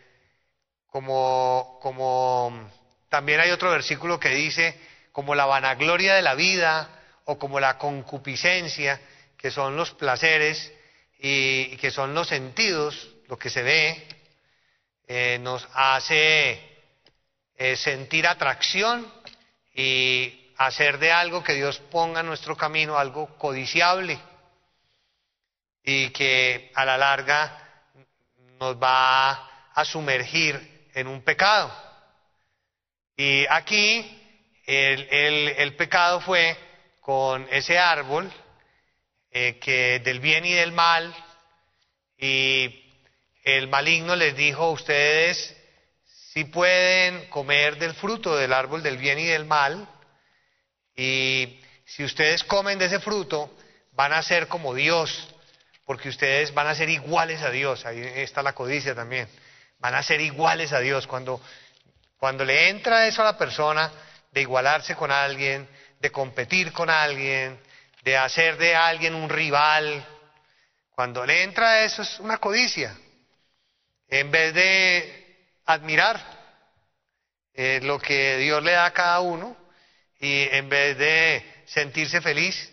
[0.87, 2.70] como, como
[3.09, 4.79] también hay otro versículo que dice,
[5.12, 6.88] como la vanagloria de la vida
[7.24, 9.00] o como la concupiscencia,
[9.38, 10.72] que son los placeres
[11.18, 14.09] y, que son los sentidos, lo que se ve,
[15.07, 16.73] eh, nos hace
[17.57, 19.11] eh, sentir atracción
[19.75, 24.19] y hacer de algo que Dios ponga en nuestro camino algo codiciable
[25.85, 27.59] y que a la larga
[28.59, 31.73] nos va a sumergir en un pecado.
[33.17, 34.21] Y aquí
[34.67, 36.57] el, pecado fue
[37.01, 38.33] con ese árbol
[39.31, 41.14] eh, que del bien y del mal
[42.19, 42.83] y
[43.43, 45.55] el maligno les dijo, ustedes
[46.35, 49.88] si pueden comer del fruto del árbol del bien y del mal
[50.97, 53.57] y si ustedes comen de ese fruto
[53.92, 55.29] van a ser como Dios
[55.85, 57.87] porque ustedes van a ser iguales a Dios.
[57.87, 59.29] Ahí está la codicia también.
[59.79, 61.07] Van a ser iguales a Dios.
[61.07, 61.40] Cuando,
[62.16, 63.92] cuando le entra eso a la persona
[64.33, 65.68] de igualarse con alguien,
[66.01, 67.61] de competir con alguien,
[68.03, 70.05] de hacer de alguien un rival,
[70.90, 72.97] cuando le entra eso es una codicia.
[74.09, 75.23] En vez de
[75.66, 76.20] admirar
[77.55, 79.57] eh, lo que Dios le da a cada uno
[80.18, 82.72] y en vez de sentirse feliz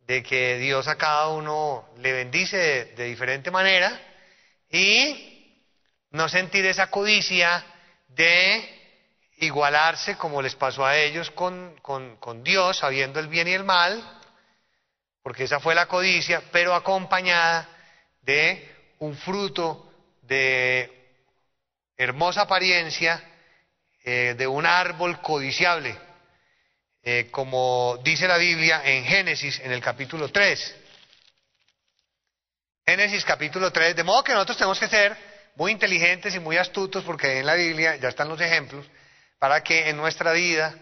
[0.00, 4.00] de que Dios a cada uno le bendice de, diferente manera
[4.70, 5.62] y
[6.10, 7.64] no sentir esa codicia
[8.08, 8.76] de
[9.36, 14.02] igualarse como les pasó a ellos con, con, Dios, sabiendo el bien y el mal,
[15.22, 17.68] porque esa fue la codicia, pero acompañada
[18.22, 20.97] de un fruto de
[21.98, 23.20] hermosa apariencia,
[24.04, 25.98] eh, de un árbol codiciable.
[27.02, 30.76] Eh, como dice la Biblia en Génesis, en el capítulo 3.
[32.86, 35.16] Génesis capítulo 3, de modo que nosotros tenemos que ser
[35.56, 38.86] muy inteligentes y muy astutos, porque en la Biblia ya están los ejemplos,
[39.38, 40.74] para que en nuestra vida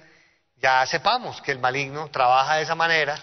[0.57, 3.19] ya sepamos que el maligno trabaja de esa manera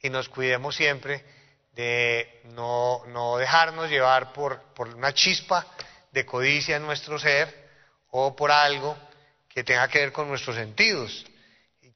[0.00, 1.24] y nos cuidemos siempre
[1.72, 5.66] de no, no dejarnos llevar por, por una chispa
[6.14, 7.68] de codicia en nuestro ser
[8.12, 8.96] o por algo
[9.48, 11.26] que tenga que ver con nuestros sentidos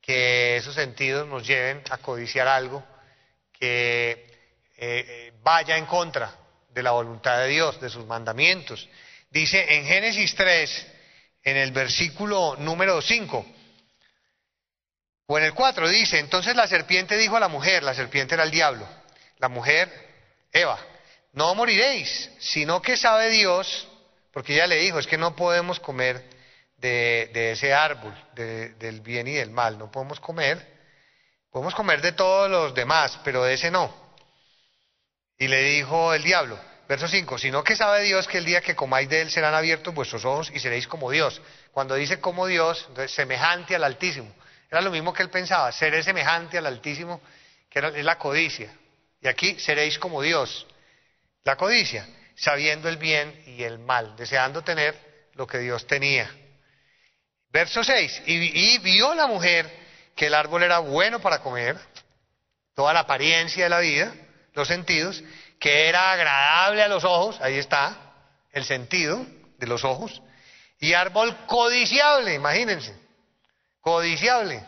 [0.09, 2.83] que esos sentidos nos lleven a codiciar algo
[3.53, 4.17] que eh,
[4.79, 6.35] eh, vaya en contra
[6.71, 8.89] de la voluntad de Dios, de sus mandamientos.
[9.29, 10.87] Dice en Génesis 3,
[11.43, 13.47] en el versículo número 5,
[15.27, 18.45] o en el 4, dice, entonces la serpiente dijo a la mujer, la serpiente era
[18.45, 18.89] el diablo,
[19.37, 19.93] la mujer,
[20.51, 20.79] Eva,
[21.35, 23.88] no moriréis, sino que sabe Dios,
[24.33, 26.23] porque ella le dijo, es que no podemos comer
[26.77, 29.79] de, ese árbol, del bien y del mal.
[29.79, 30.65] No podemos comer,
[31.51, 33.95] podemos comer de todos los demás, pero de ese no.
[35.39, 38.75] Y le dijo el diablo, verso 5, sino que sabe Dios que el día que
[38.75, 41.41] comáis de él serán abiertos vuestros ojos y seréis como Dios.
[41.73, 44.33] Cuando dice como Dios, entonces semejante al Altísimo.
[44.71, 47.21] Era lo mismo que él pensaba, seré semejante al Altísimo,
[47.71, 48.71] que era, es la codicia.
[49.21, 50.67] Y aquí seréis como Dios.
[51.45, 52.07] La codicia,
[52.39, 56.31] sabiendo el bien y el mal, deseando tener lo que Dios tenía.
[57.51, 58.23] Verso 6.
[58.27, 59.69] Y, vio la mujer
[60.15, 61.77] que el árbol era bueno para comer,
[62.75, 64.15] toda la apariencia de la vida,
[64.55, 65.23] los sentidos,
[65.59, 67.97] que era agradable a los ojos, ahí está
[68.53, 69.27] el sentido
[69.59, 70.23] de los ojos,
[70.79, 72.95] y árbol codiciable, imagínense,
[73.81, 74.63] codiciable,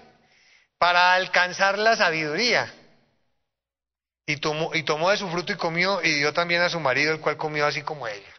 [0.79, 2.73] para alcanzar la sabiduría.
[4.31, 7.13] Y tomó, y tomó de su fruto y comió, y dio también a su marido,
[7.13, 8.33] el cual comió así como ella.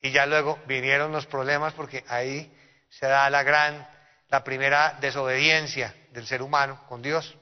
[0.00, 2.56] Y ya luego vinieron los problemas porque ahí
[2.88, 3.88] se da la gran,
[4.28, 7.36] la primera desobediencia del ser humano con Dios.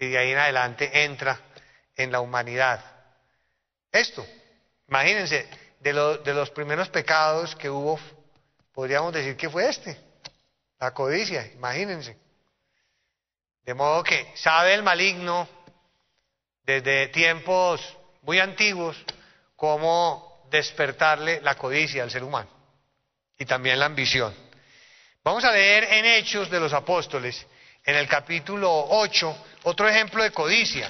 [0.00, 1.38] Y de ahí en adelante entra
[1.94, 2.84] en la humanidad.
[3.92, 4.26] Esto,
[4.88, 8.00] imagínense, de, de los primeros pecados que hubo,
[8.72, 9.96] podríamos decir que fue este,
[10.80, 12.18] La codicia, imagínense.
[13.62, 15.48] De modo que sabe el maligno
[16.64, 17.80] desde tiempos
[18.22, 18.96] muy antiguos
[19.56, 22.50] cómo despertarle la codicia al ser humano
[23.38, 24.34] y también la ambición.
[25.22, 27.46] Vamos a leer en Hechos de los Apóstoles,
[27.84, 30.88] en el capítulo 8, otro ejemplo de codicia.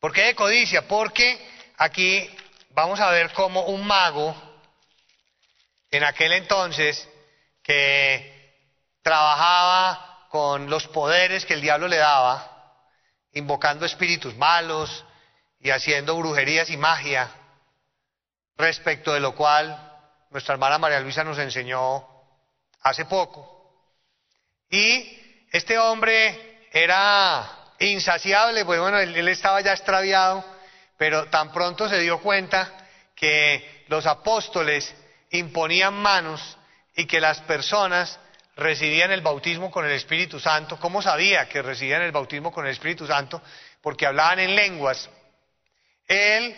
[0.00, 0.86] ¿Por qué de codicia?
[0.86, 1.38] Porque
[1.76, 2.28] aquí
[2.70, 4.34] vamos a ver cómo un mago,
[5.90, 7.08] en aquel entonces,
[7.62, 8.54] que
[9.02, 12.55] trabajaba con los poderes que el diablo le daba,
[13.36, 15.04] invocando espíritus malos
[15.60, 17.30] y haciendo brujerías y magia,
[18.56, 19.92] respecto de lo cual
[20.30, 22.06] nuestra hermana María Luisa nos enseñó
[22.80, 23.52] hace poco.
[24.70, 27.46] Y este hombre era
[27.78, 30.42] insaciable, pues bueno, él, estaba ya extraviado,
[30.96, 34.94] pero tan pronto se dio cuenta que los apóstoles
[35.30, 36.56] imponían manos
[36.94, 38.18] y que las personas
[38.56, 40.78] recibían el bautismo con el Espíritu Santo.
[40.80, 43.42] ¿Cómo sabía que recibían el bautismo con el Espíritu Santo?
[43.82, 45.08] Porque hablaban en lenguas.
[46.06, 46.56] Él,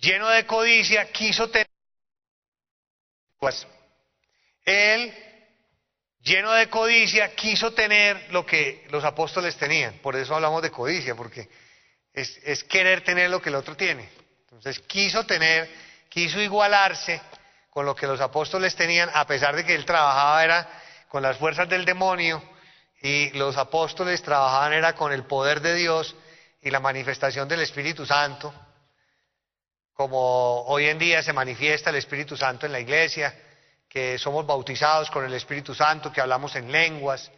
[0.00, 1.68] lleno de codicia, quiso tener...
[4.64, 5.14] Él,
[6.20, 9.94] lleno de codicia, quiso tener lo que los apóstoles tenían.
[9.98, 11.48] Por eso hablamos de codicia, porque
[12.12, 14.08] es, querer tener lo que el otro tiene.
[14.42, 15.70] Entonces quiso tener,
[16.08, 17.20] quiso igualarse
[17.70, 20.68] con lo que los apóstoles tenían, a pesar de que él trabajaba era
[21.08, 22.42] con las fuerzas del demonio
[23.00, 26.14] y los apóstoles trabajaban era con el poder de Dios
[26.60, 28.52] y la manifestación del Espíritu Santo,
[29.94, 33.34] como hoy en día se manifiesta el Espíritu Santo en la iglesia
[33.88, 37.30] que somos bautizados con el Espíritu Santo, que hablamos en lenguas,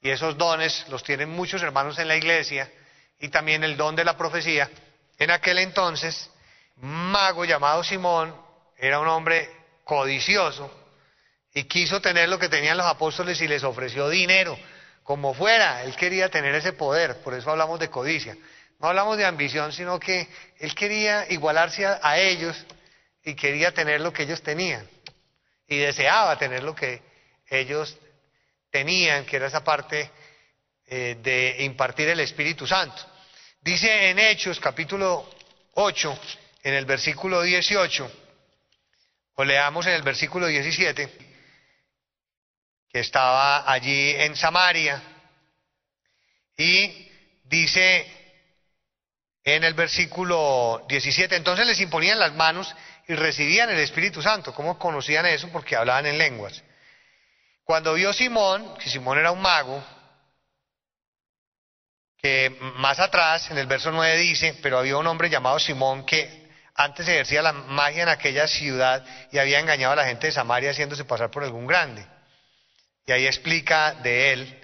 [0.00, 2.70] y esos dones los tienen muchos hermanos en la iglesia,
[3.18, 4.70] y también el don de la profecía.
[5.18, 6.30] En aquel entonces,
[6.76, 8.36] mago llamado Simón
[8.76, 9.50] era un hombre
[9.88, 10.70] codicioso
[11.54, 14.58] y quiso tener lo que tenían los apóstoles y les ofreció dinero,
[15.02, 18.36] como fuera, él quería tener ese poder, por eso hablamos de codicia.
[18.78, 22.54] No hablamos de ambición, sino que él quería igualarse a ellos
[23.24, 24.86] y quería tener lo que ellos tenían
[25.66, 27.00] y deseaba tener lo que
[27.48, 27.96] ellos
[28.70, 30.10] tenían, que era esa parte
[30.86, 33.06] eh, de impartir el Espíritu Santo.
[33.62, 35.30] Dice en Hechos capítulo
[35.72, 36.18] 8,
[36.64, 38.27] en el versículo 18,
[39.40, 41.16] o leamos en el versículo 17,
[42.90, 45.00] que estaba allí en Samaria,
[46.56, 47.08] y
[47.44, 48.04] dice
[49.44, 52.74] en el versículo 17, entonces les imponían las manos
[53.06, 54.52] y recibían el Espíritu Santo.
[54.52, 55.48] ¿Cómo conocían eso?
[55.52, 56.64] Porque hablaban en lenguas.
[57.62, 59.84] Cuando vio Simón, que Simón era un mago,
[62.20, 66.47] que más atrás, en el verso 9 dice, pero había un hombre llamado Simón que
[66.78, 70.70] antes ejercía la magia en aquella ciudad y había engañado a la gente de Samaria
[70.70, 72.06] haciéndose pasar por algún grande.
[73.04, 74.60] Y ahí explica de él,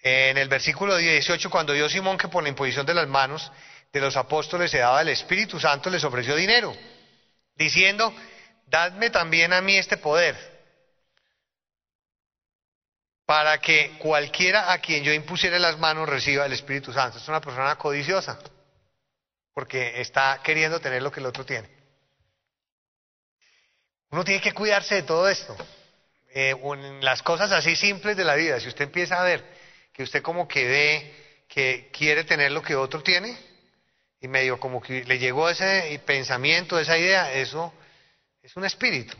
[0.00, 3.52] en el versículo 18, cuando vio Simón que por la imposición de las manos
[3.92, 6.76] de los apóstoles se daba el Espíritu Santo, les ofreció dinero
[7.54, 8.12] diciendo,
[8.66, 10.36] dadme también a mí este poder,
[13.24, 17.18] para que cualquiera a quien yo impusiera las manos reciba el Espíritu Santo.
[17.18, 18.36] Es una persona codiciosa,
[19.56, 21.66] porque está queriendo tener lo que el otro tiene.
[24.10, 25.56] Uno tiene que cuidarse de todo esto.
[26.28, 26.54] Eh,
[27.00, 29.42] las cosas así simples de la vida, si usted empieza a ver
[29.94, 33.34] que usted como que ve que quiere tener lo que otro tiene,
[34.20, 37.72] y medio como que le llegó ese pensamiento, esa idea, eso
[38.42, 39.16] es un espíritu.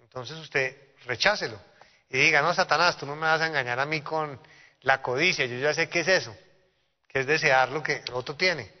[0.00, 1.58] Entonces usted rechácelo
[2.10, 4.38] y diga, no, Satanás, tú no me vas a engañar a mí con
[4.82, 6.36] la codicia, yo ya sé qué es eso,
[7.08, 8.76] que es desear lo que otro tiene.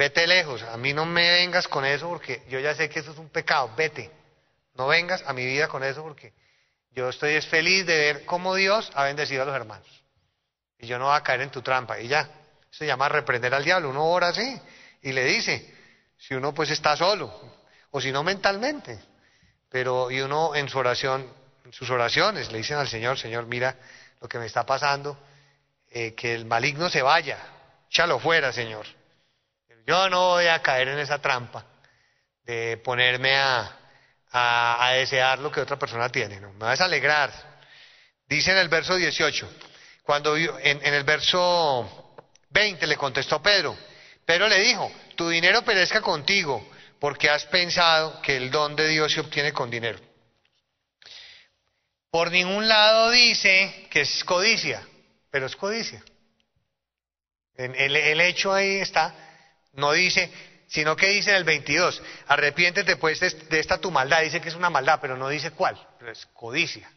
[0.00, 3.10] Vete lejos, a mí no me vengas con eso porque yo ya sé que eso
[3.12, 4.10] es un pecado, vete.
[4.72, 6.32] No vengas a mi vida con eso porque
[6.92, 9.86] yo estoy feliz de ver cómo Dios ha bendecido a los hermanos.
[10.78, 12.30] Y yo no voy a caer en tu trampa y ya.
[12.70, 13.90] Se llama reprender al diablo.
[13.90, 14.58] Uno ora así
[15.02, 15.70] y le dice,
[16.16, 17.30] si uno pues está solo,
[17.90, 18.98] o si no mentalmente,
[19.68, 21.30] pero y uno en su oración,
[21.66, 23.76] en sus oraciones le dicen al Señor, Señor, mira
[24.18, 25.18] lo que me está pasando,
[25.90, 27.36] eh, que el maligno se vaya,
[27.90, 28.86] échalo fuera, Señor.
[29.86, 31.64] Yo no voy a caer en esa trampa
[32.44, 33.76] de ponerme a,
[34.94, 37.32] desear lo que otra persona tiene, no, me vas a alegrar.
[38.28, 39.50] Dice en el verso 18,
[40.02, 42.14] cuando en, el verso
[42.50, 43.76] 20 le contestó Pedro.
[44.24, 46.68] Pedro le dijo, tu dinero perezca contigo,
[47.00, 49.98] porque has pensado que el don de Dios se obtiene con dinero.
[52.10, 54.86] Por ningún lado dice que es codicia,
[55.30, 56.02] pero es codicia.
[57.56, 59.29] El hecho ahí está,
[59.72, 60.30] no dice,
[60.66, 64.54] sino que dice en el 22, arrepiéntete pues de esta tu maldad, dice que es
[64.54, 66.90] una maldad, pero no dice cuál, pero es codicia.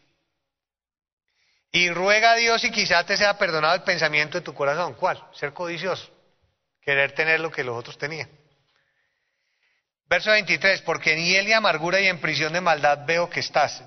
[1.76, 4.94] Y ruega a Dios y quizá te sea perdonado el pensamiento de tu corazón.
[4.94, 5.28] ¿Cuál?
[5.34, 6.08] Ser codicioso.
[6.80, 8.30] Querer tener lo que los otros tenían.
[10.06, 13.84] Verso 23, porque en hiel y amargura y en prisión de maldad veo que estás.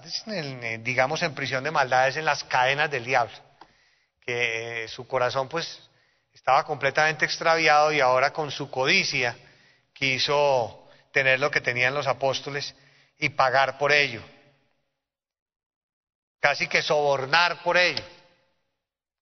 [0.81, 3.37] digamos en prisión de maldad es en las cadenas del diablo.
[4.21, 5.81] Que eh, su corazón pues
[6.47, 9.37] estaba completamente extraviado y ahora con su codicia
[9.93, 12.73] quiso tener lo que tenían los apóstoles
[13.19, 14.23] y pagar por ello
[16.47, 18.05] casi que sobornar por ello,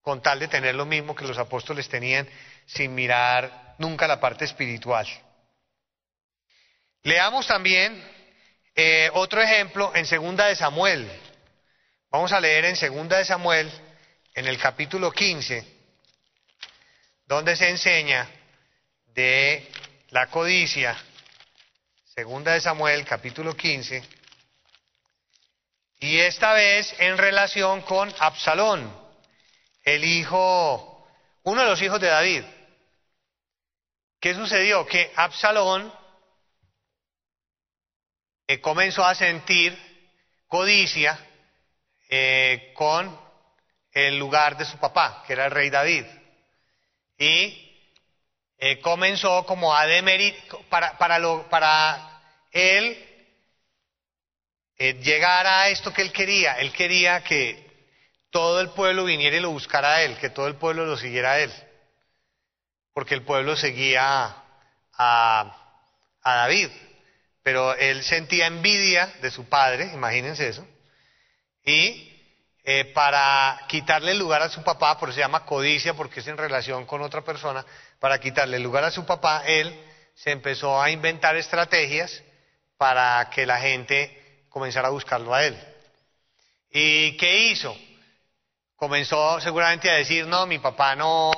[0.02, 2.28] con tal de tener lo mismo que los apóstoles tenían
[2.66, 5.06] sin mirar nunca la parte espiritual.
[7.04, 8.06] Leamos también
[8.74, 11.10] eh, otro ejemplo en Segunda de Samuel.
[12.10, 13.72] Vamos a leer en Segunda de Samuel,
[14.34, 15.73] en el capítulo 15,
[17.26, 18.28] donde se enseña
[19.06, 19.70] de
[20.10, 20.96] la codicia.
[22.04, 24.02] Segunda de Samuel, capítulo 15
[26.04, 28.94] y esta vez en relación con Absalón,
[29.82, 31.08] el hijo,
[31.44, 32.44] uno de los hijos de David.
[34.20, 34.84] ¿Qué sucedió?
[34.84, 35.90] Que Absalón
[38.46, 39.74] eh, comenzó a sentir
[40.46, 41.18] codicia
[42.10, 43.18] eh, con
[43.90, 46.04] el lugar de su papá, que era el rey David.
[47.18, 47.64] Y
[48.58, 50.60] eh, comenzó como a demeritar,
[51.48, 52.20] para,
[52.52, 53.14] él
[54.76, 56.54] eh, llegar a esto que él quería.
[56.54, 57.64] Él quería que
[58.30, 61.32] todo el pueblo viniera y lo buscara a él, que todo el pueblo lo siguiera
[61.32, 61.52] a él.
[62.92, 64.34] Porque el pueblo seguía
[64.94, 65.60] a,
[66.24, 66.70] David.
[67.42, 70.66] Pero él sentía envidia de su padre, imagínense eso.
[71.64, 72.13] Y
[72.66, 76.26] eh, para quitarle el lugar a su papá, por eso se llama codicia, porque es
[76.28, 77.64] en relación con otra persona,
[78.00, 79.78] para quitarle el lugar a su papá, él
[80.14, 82.22] se empezó a inventar estrategias
[82.78, 85.58] para que la gente comenzar a buscarlo a él.
[86.70, 87.76] ¿Y qué hizo?
[88.76, 91.32] Comenzó seguramente a decir, no, mi papá no,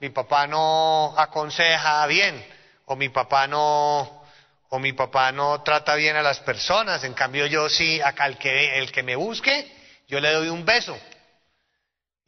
[0.00, 2.46] mi papá no aconseja bien,
[2.84, 4.22] o mi papá no,
[4.68, 8.78] o mi papá no trata bien a las personas, en cambio yo sí, el que,
[8.78, 9.77] el que me busque,
[10.08, 10.98] yo le doy un beso.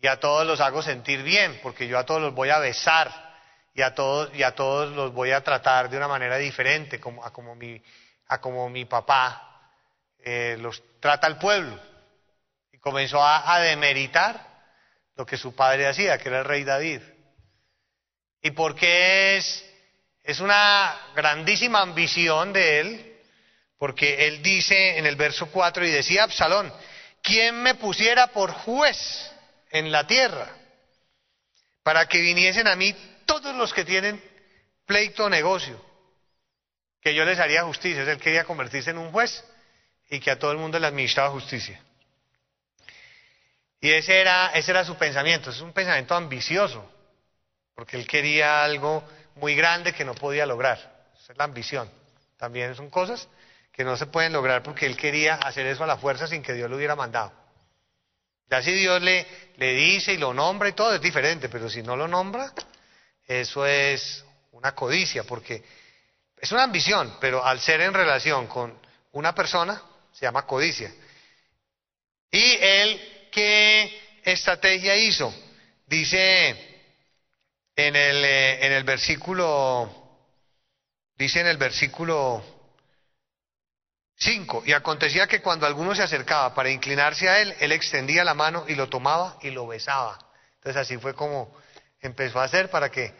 [0.00, 3.30] Y a todos los hago sentir bien, porque yo a todos los voy a besar,
[3.74, 7.24] y a todos, y a todos los voy a tratar de una manera diferente, como,
[7.24, 7.54] a, como
[8.68, 9.72] mi, papá
[10.18, 11.78] eh, los trata al pueblo.
[12.72, 14.48] Y comenzó a, demeritar
[15.16, 17.00] lo que su padre hacía, que era el rey David.
[18.42, 19.64] Y porque es,
[20.22, 23.18] es una grandísima ambición de él,
[23.78, 26.72] porque él dice en el verso 4 y decía Absalón,
[27.22, 28.98] ¿quién me pusiera por juez
[29.70, 30.48] en la tierra?
[31.82, 32.94] Para que viniesen a mí
[33.24, 34.22] todos los que tienen
[34.86, 35.80] pleito o negocio,
[37.00, 38.02] que yo les haría justicia.
[38.02, 39.44] Él quería convertirse en un juez
[40.10, 41.80] y que a todo el mundo le administraba justicia.
[43.80, 46.86] Y ese era, ese era su pensamiento, es un pensamiento ambicioso,
[47.74, 50.78] porque él quería algo muy grande que no podía lograr.
[51.18, 51.90] Esa es la ambición.
[52.36, 53.26] También son cosas
[53.80, 56.52] que no se pueden lograr porque él quería hacer eso a la fuerza sin que
[56.52, 57.32] Dios lo hubiera mandado.
[58.50, 59.26] Ya si Dios le,
[59.56, 62.52] le dice y lo nombra y todo es diferente, pero si no lo nombra,
[63.26, 64.22] eso es
[64.52, 65.64] una codicia, porque
[66.36, 68.78] es una ambición, pero al ser en relación con
[69.12, 70.92] una persona, se llama codicia.
[72.30, 75.32] ¿Y él qué estrategia hizo?
[75.86, 76.50] Dice
[77.74, 80.28] en el, eh, en el versículo,
[81.16, 82.59] dice en el versículo
[84.20, 88.34] 5, y acontecía que cuando alguno se acercaba para inclinarse a él, él extendía la
[88.34, 90.18] mano y lo tomaba y lo besaba.
[90.56, 91.56] Entonces así fue como
[92.00, 93.14] empezó a hacer para que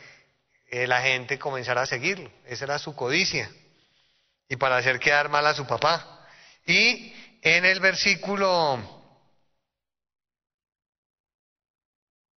[0.70, 2.30] eh, la gente comenzara a seguirlo.
[2.44, 3.51] Esa era su codicia.
[4.46, 6.28] Y para hacer quedar mal a su papá.
[6.66, 8.78] Y en el versículo,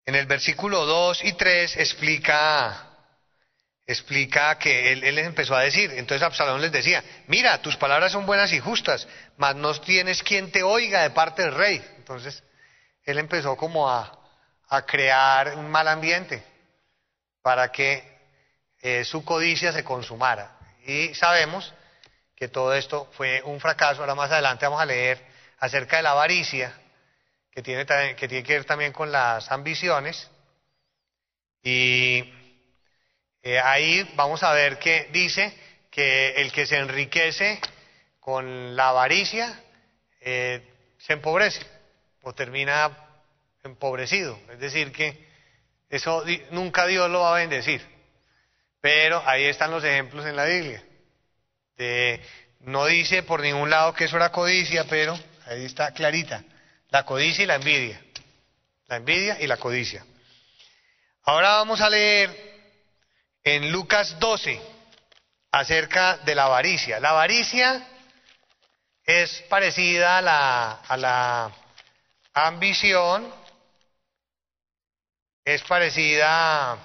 [0.05, 2.92] en el versículo 2 y 3 explica,
[3.85, 8.25] explica que él, él, empezó a decir, entonces Absalón les decía, mira, tus palabras son
[8.25, 9.07] buenas y justas,
[9.37, 11.83] mas no tienes quien te oiga de parte del rey.
[11.97, 12.43] Entonces,
[13.03, 14.19] él empezó como a,
[14.69, 16.43] a crear un mal ambiente
[17.41, 18.13] para que
[18.81, 20.57] eh, su codicia se consumara.
[20.85, 21.73] Y sabemos
[22.35, 24.01] que todo esto fue un fracaso.
[24.01, 25.21] Ahora más adelante vamos a leer
[25.59, 26.73] acerca de la avaricia,
[27.51, 30.29] que tiene, que tiene que ver también con las ambiciones.
[31.61, 32.23] Y
[33.43, 35.53] eh, ahí vamos a ver que dice
[35.91, 37.59] que el que se enriquece
[38.21, 39.61] con la avaricia
[40.21, 40.61] eh,
[40.97, 41.59] se empobrece
[42.21, 42.89] o termina
[43.63, 44.39] empobrecido.
[44.49, 45.27] Es decir, que
[45.89, 47.85] eso nunca Dios lo va a bendecir.
[48.79, 50.83] Pero ahí están los ejemplos en la Biblia.
[52.61, 56.43] No dice por ningún lado que eso era codicia, pero ahí está clarita,
[56.89, 58.01] la codicia y la envidia.
[58.87, 60.05] La envidia y la codicia.
[61.23, 62.52] Ahora vamos a leer
[63.43, 64.59] en Lucas 12
[65.51, 66.99] acerca de la avaricia.
[66.99, 67.87] La avaricia
[69.03, 71.51] es parecida a la, a la
[72.33, 73.31] ambición,
[75.43, 76.77] es parecida,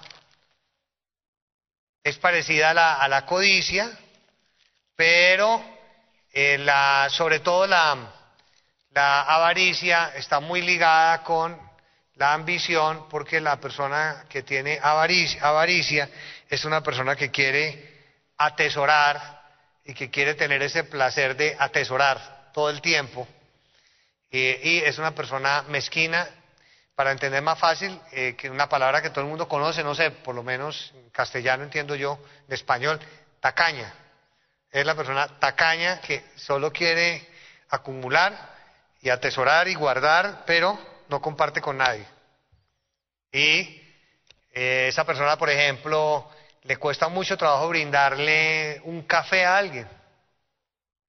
[2.03, 3.97] es parecida a la, a la codicia,
[4.97, 5.65] pero
[6.33, 7.97] eh, la, sobre todo la,
[8.91, 11.69] la avaricia está muy ligada con
[12.17, 16.11] la ambición, porque la persona que tiene avaricia, avaricia
[16.49, 17.97] es una persona que quiere
[18.37, 19.43] atesorar
[19.85, 23.27] y que quiere tener ese placer de atesorar todo el tiempo.
[24.31, 26.29] y es una persona mezquina,
[26.99, 30.11] para entender más fácil, eh, que una palabra que todo el mundo conoce, no sé,
[30.11, 32.19] por lo menos en castellano entiendo yo,
[32.49, 32.99] en español,
[33.39, 33.95] tacaña.
[34.69, 37.25] Es la persona tacaña que solo quiere
[37.69, 38.37] acumular
[39.01, 40.77] y atesorar y guardar, pero
[41.09, 42.05] no comparte con nadie.
[43.31, 43.81] Y
[44.53, 46.29] eh, esa persona, por ejemplo,
[46.69, 49.89] le cuesta mucho trabajo brindarle un café a alguien,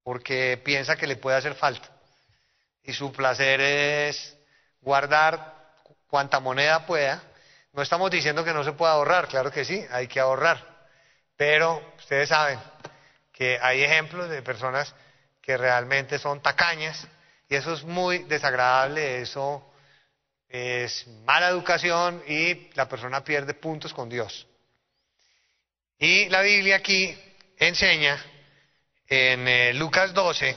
[0.04, 1.90] porque piensa que le puede hacer falta.
[2.82, 4.38] Y su placer es
[4.80, 5.74] guardar
[6.08, 7.22] cuanta moneda pueda.
[7.74, 10.66] No estamos diciendo que no se pueda ahorrar, claro que sí, hay que ahorrar.
[11.36, 12.58] Pero ustedes saben
[13.34, 14.96] que hay ejemplos de personas
[15.42, 17.06] que realmente son tacañas
[17.50, 19.70] y eso es muy desagradable, eso
[20.48, 24.49] es mala educación y la persona pierde puntos con Dios.
[26.02, 27.14] Y la Biblia aquí
[27.58, 28.26] enseña
[29.06, 30.56] en eh, Lucas 12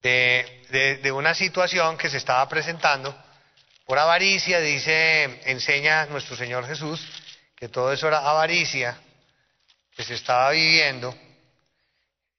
[0.00, 3.14] de, una situación que se estaba presentando
[3.84, 7.06] por avaricia, dice, enseña nuestro Señor Jesús,
[7.54, 8.98] que todo eso era avaricia
[9.94, 11.14] que se estaba viviendo.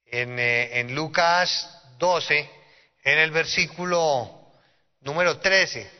[0.05, 1.69] En, eh, en Lucas
[1.99, 2.49] 12,
[3.03, 4.51] en el versículo
[5.01, 5.91] número 13.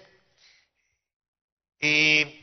[1.82, 2.37] Y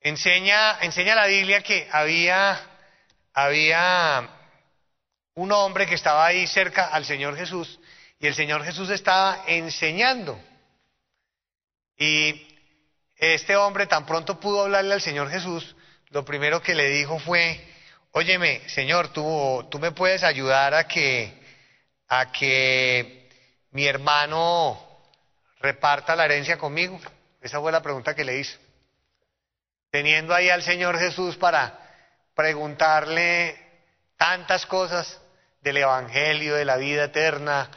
[0.00, 2.60] enseña, enseña la Biblia que había,
[3.32, 4.28] había
[5.34, 7.78] un hombre que estaba ahí cerca al Señor Jesús
[8.18, 10.40] y el Señor Jesús estaba enseñando.
[11.96, 12.46] Y
[13.16, 15.76] este hombre tan pronto pudo hablarle al Señor Jesús,
[16.10, 17.60] lo primero que le dijo fue,
[18.12, 21.32] óyeme, Señor, tú, tú me puedes ayudar a que,
[22.08, 23.28] a que
[23.72, 24.80] mi hermano
[25.60, 26.98] reparta la herencia conmigo.
[27.40, 28.58] Esa fue la pregunta que le hizo.
[29.98, 31.76] Teniendo ahí al Señor Jesús para
[32.32, 33.58] preguntarle
[34.16, 35.20] tantas cosas
[35.60, 37.68] del Evangelio, de la vida eterna,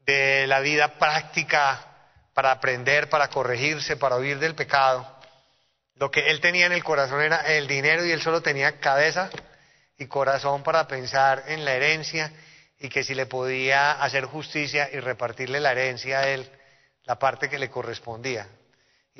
[0.00, 1.86] de la vida práctica
[2.34, 5.06] para aprender, para corregirse, para huir del pecado.
[5.94, 9.30] Lo que él tenía en el corazón era el dinero y él solo tenía cabeza
[9.98, 12.32] y corazón para pensar en la herencia
[12.80, 16.50] y que si le podía hacer justicia y repartirle la herencia a él,
[17.04, 18.48] la parte que le correspondía.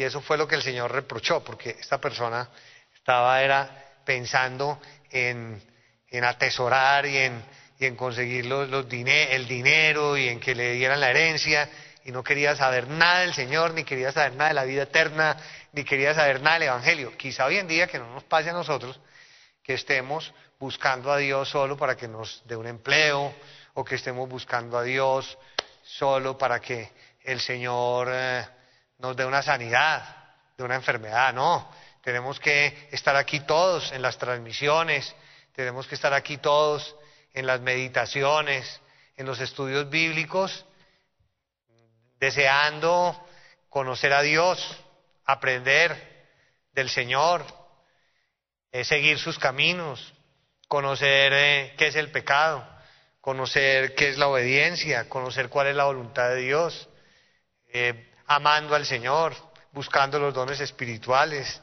[0.01, 2.49] Y eso fue lo que el Señor reprochó, porque esta persona
[2.95, 4.81] estaba era pensando
[5.11, 5.63] en,
[6.09, 7.45] en atesorar y en,
[7.79, 11.69] y en conseguir los, los el dinero y en que le dieran la herencia
[12.03, 15.37] y no quería saber nada del Señor, ni quería saber nada de la vida eterna,
[15.73, 17.15] ni quería saber nada del Evangelio.
[17.19, 18.99] Quizá hoy en día que no nos pase a nosotros
[19.63, 23.35] que estemos buscando a Dios solo para que nos dé un empleo
[23.75, 25.37] o que estemos buscando a Dios
[25.83, 26.91] solo para que
[27.23, 28.47] el Señor eh,
[29.01, 30.17] nos dé una sanidad
[30.57, 31.33] de una enfermedad.
[31.33, 31.71] No,
[32.03, 35.15] tenemos que estar aquí todos en las transmisiones,
[35.55, 36.95] tenemos que estar aquí todos
[37.33, 38.81] en las meditaciones,
[39.17, 40.65] en los estudios bíblicos,
[42.19, 43.27] deseando
[43.69, 44.59] conocer a Dios,
[45.25, 46.27] aprender
[46.73, 47.45] del Señor,
[48.73, 50.13] eh, seguir sus caminos,
[50.69, 52.67] conocer eh, qué es el pecado,
[53.21, 56.89] conocer qué es la obediencia, conocer cuál es la voluntad de Dios,
[57.69, 59.35] eh, amando al Señor,
[59.73, 61.61] buscando los dones espirituales,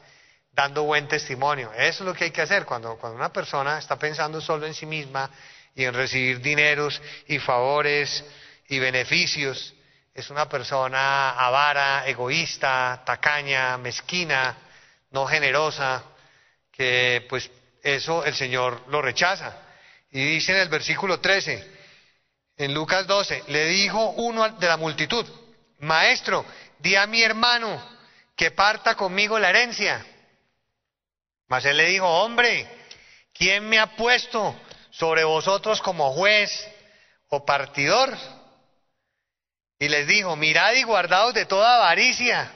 [0.51, 1.71] dando buen testimonio.
[1.71, 4.73] Eso es lo que hay que hacer cuando, cuando una persona está pensando solo en
[4.73, 5.29] sí misma
[5.73, 8.21] y en recibir dineros y favores
[8.67, 9.73] y beneficios.
[10.13, 14.57] Es una persona avara, egoísta, tacaña, mezquina,
[15.11, 16.03] no generosa,
[16.69, 17.49] que pues
[17.81, 19.55] eso el Señor lo rechaza.
[20.11, 21.65] Y dice en el versículo 13,
[22.57, 25.25] en Lucas 12, le dijo uno de la multitud,
[25.79, 26.45] Maestro,
[26.79, 27.81] di a mi hermano
[28.35, 30.05] que parta conmigo la herencia.
[31.47, 32.67] Mas él le dijo, hombre,
[33.33, 34.55] ¿quién me ha puesto
[34.89, 36.51] sobre vosotros como juez
[37.29, 38.17] o partidor?
[39.79, 42.51] Y les dijo, mirad y guardaos de toda avaricia,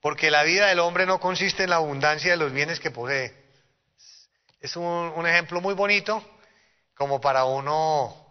[0.00, 3.42] porque la vida del hombre no consiste en la abundancia de los bienes que posee.
[4.60, 6.24] Es un, ejemplo muy bonito
[6.94, 8.21] como para uno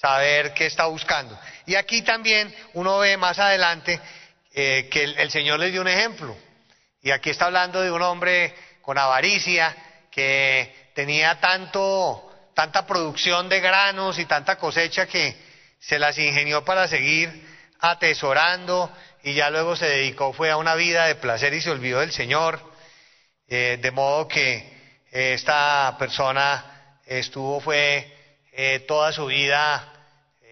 [0.00, 1.38] saber qué está buscando.
[1.66, 4.00] Y aquí también uno ve más adelante
[4.52, 6.36] eh, que el, Señor les dio un ejemplo.
[7.02, 9.76] Y aquí está hablando de un hombre con avaricia
[10.10, 15.36] que tenía tanto, tanta producción de granos y tanta cosecha que
[15.78, 17.48] se las ingenió para seguir
[17.80, 18.92] atesorando
[19.22, 22.12] y ya luego se dedicó fue a una vida de placer y se olvidó del
[22.12, 22.60] Señor.
[23.48, 28.19] Eh, de modo que esta persona estuvo fue
[28.86, 30.00] toda su vida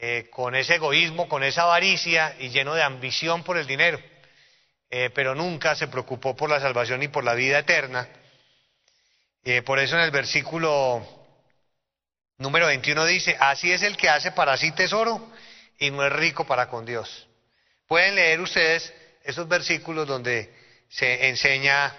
[0.00, 4.00] eh, con ese egoísmo, con esa avaricia y lleno de ambición por el dinero,
[4.88, 8.08] eh, pero nunca se preocupó por la salvación y por la vida eterna.
[9.42, 11.04] Eh, por eso en el versículo
[12.36, 15.32] número 21 dice, así es el que hace para sí tesoro
[15.80, 17.26] y no es rico para con Dios.
[17.88, 18.94] Pueden leer ustedes
[19.24, 20.54] esos versículos donde
[20.88, 21.92] se enseña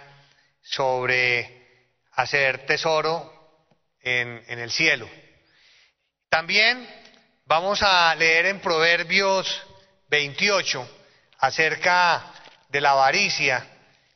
[0.62, 1.84] sobre
[2.14, 3.34] hacer tesoro
[4.02, 5.10] en el cielo.
[6.30, 6.88] También
[7.50, 9.64] Vamos a leer en Proverbios
[10.08, 10.88] 28
[11.40, 12.26] acerca
[12.70, 13.66] de la avaricia,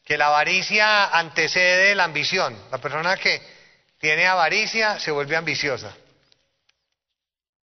[0.05, 2.55] que la avaricia antecede la ambición.
[2.69, 3.41] La persona que
[3.99, 5.95] tiene avaricia se vuelve ambiciosa.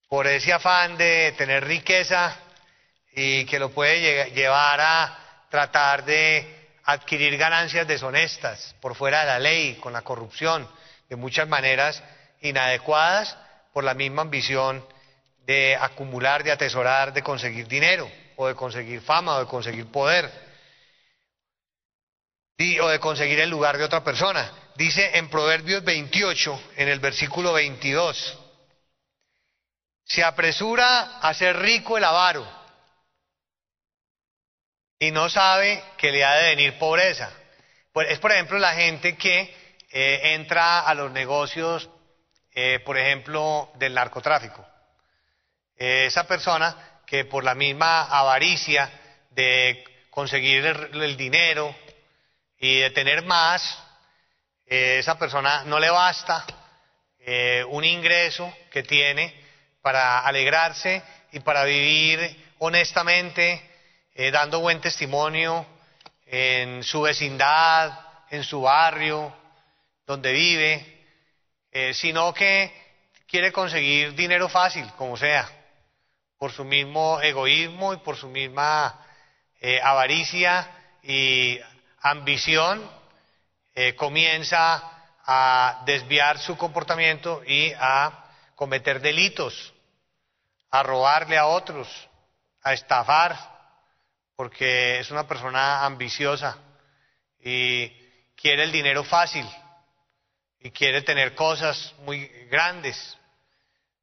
[0.08, 2.36] Por ese afán de tener riqueza
[3.12, 5.18] y que lo puede llevar a
[5.50, 10.68] tratar de adquirir ganancias deshonestas por fuera de la ley, con la corrupción,
[11.08, 12.02] de muchas maneras
[12.40, 13.36] inadecuadas
[13.72, 14.84] por la misma ambición
[15.46, 20.30] de acumular, de atesorar, de conseguir dinero, o de conseguir fama, o de conseguir poder,
[22.82, 24.52] o de conseguir el lugar de otra persona.
[24.76, 28.38] Dice en Proverbios 28, en el versículo 22,
[30.04, 32.46] se apresura a ser rico el avaro
[34.98, 37.30] y no sabe que le ha de venir pobreza.
[38.08, 39.54] Es, por ejemplo, la gente que
[39.90, 41.88] eh, entra a los negocios,
[42.52, 44.66] eh, por ejemplo, del narcotráfico.
[45.80, 48.90] Eh, esa persona que por la misma avaricia
[49.30, 51.74] de conseguir el, dinero
[52.58, 53.82] y de tener más,
[54.66, 56.44] eh, esa persona no le basta
[57.20, 59.34] eh, un ingreso que tiene
[59.80, 63.66] para alegrarse y para vivir honestamente,
[64.32, 65.64] dando buen testimonio
[66.26, 67.90] en su vecindad,
[68.28, 69.34] en su barrio,
[70.06, 70.99] donde vive,
[71.92, 72.72] sino que
[73.26, 75.48] quiere conseguir dinero fácil, como sea
[76.40, 78.98] por su mismo egoísmo y por su misma
[79.60, 80.70] eh, avaricia
[81.02, 81.60] y
[82.00, 82.90] ambición,
[83.74, 84.82] eh, comienza
[85.26, 89.74] a desviar su comportamiento y a cometer delitos,
[90.70, 91.86] a robarle a otros,
[92.62, 93.36] a estafar,
[94.34, 96.56] porque es una persona ambiciosa
[97.38, 97.90] y
[98.34, 99.46] quiere el dinero fácil
[100.60, 103.16] y quiere tener cosas muy grandes.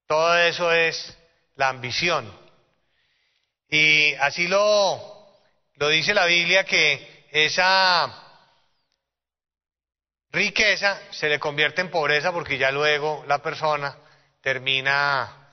[0.08, 1.18] Todo eso es
[1.56, 2.32] la ambición.
[3.70, 5.28] Y así lo,
[5.76, 8.24] dice la Biblia que esa
[10.32, 13.96] riqueza se le convierte en pobreza porque ya luego la persona
[14.42, 15.50] termina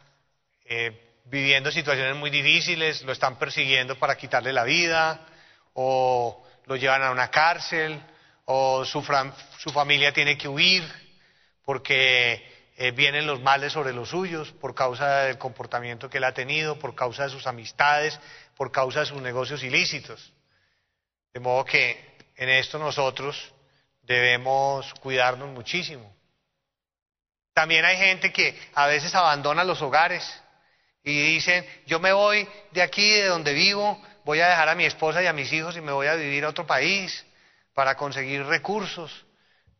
[0.65, 5.27] eh, viviendo situaciones muy difíciles, lo están persiguiendo para quitarle la vida,
[5.73, 8.01] o lo llevan a una cárcel,
[8.47, 9.03] o su,
[9.59, 10.84] su familia tiene que huir
[11.64, 12.42] porque
[12.76, 16.78] eh, vienen los males sobre los suyos por causa del comportamiento que él ha tenido,
[16.78, 18.18] por causa de sus amistades,
[18.57, 20.32] por causa de sus negocios ilícitos.
[21.32, 23.53] De modo que en esto nosotros
[24.03, 26.14] debemos cuidarnos muchísimo.
[27.55, 30.24] También hay gente que a veces abandona los hogares
[31.03, 34.84] y dicen, yo me voy de aquí, de donde vivo, voy a dejar a mi
[34.84, 37.24] esposa y a mis hijos y me voy a vivir a otro país
[37.75, 39.27] para conseguir recursos,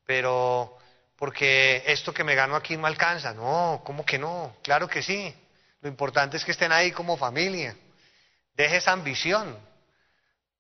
[0.05, 0.77] pero
[1.17, 3.33] porque esto que me gano aquí no alcanza.
[3.33, 4.57] No, ¿cómo que no?
[4.63, 5.35] Claro que sí.
[5.81, 7.77] Lo importante es que estén ahí como familia.
[8.55, 9.57] Deje esa ambición,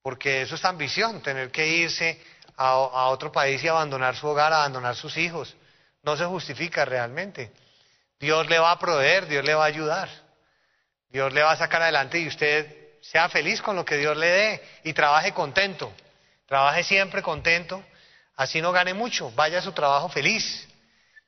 [0.02, 2.20] porque eso es ambición, tener que irse
[2.56, 5.56] a, otro país y abandonar su hogar, abandonar sus hijos.
[6.02, 7.52] No se justifica realmente.
[8.18, 10.08] Dios le va a proveer, Dios le va a ayudar.
[11.08, 14.26] Dios le va a sacar adelante y usted sea feliz con lo que Dios le
[14.26, 15.92] dé y trabaje contento.
[16.54, 17.84] Trabaje siempre contento
[18.36, 20.68] así no gane mucho, vaya a su trabajo feliz.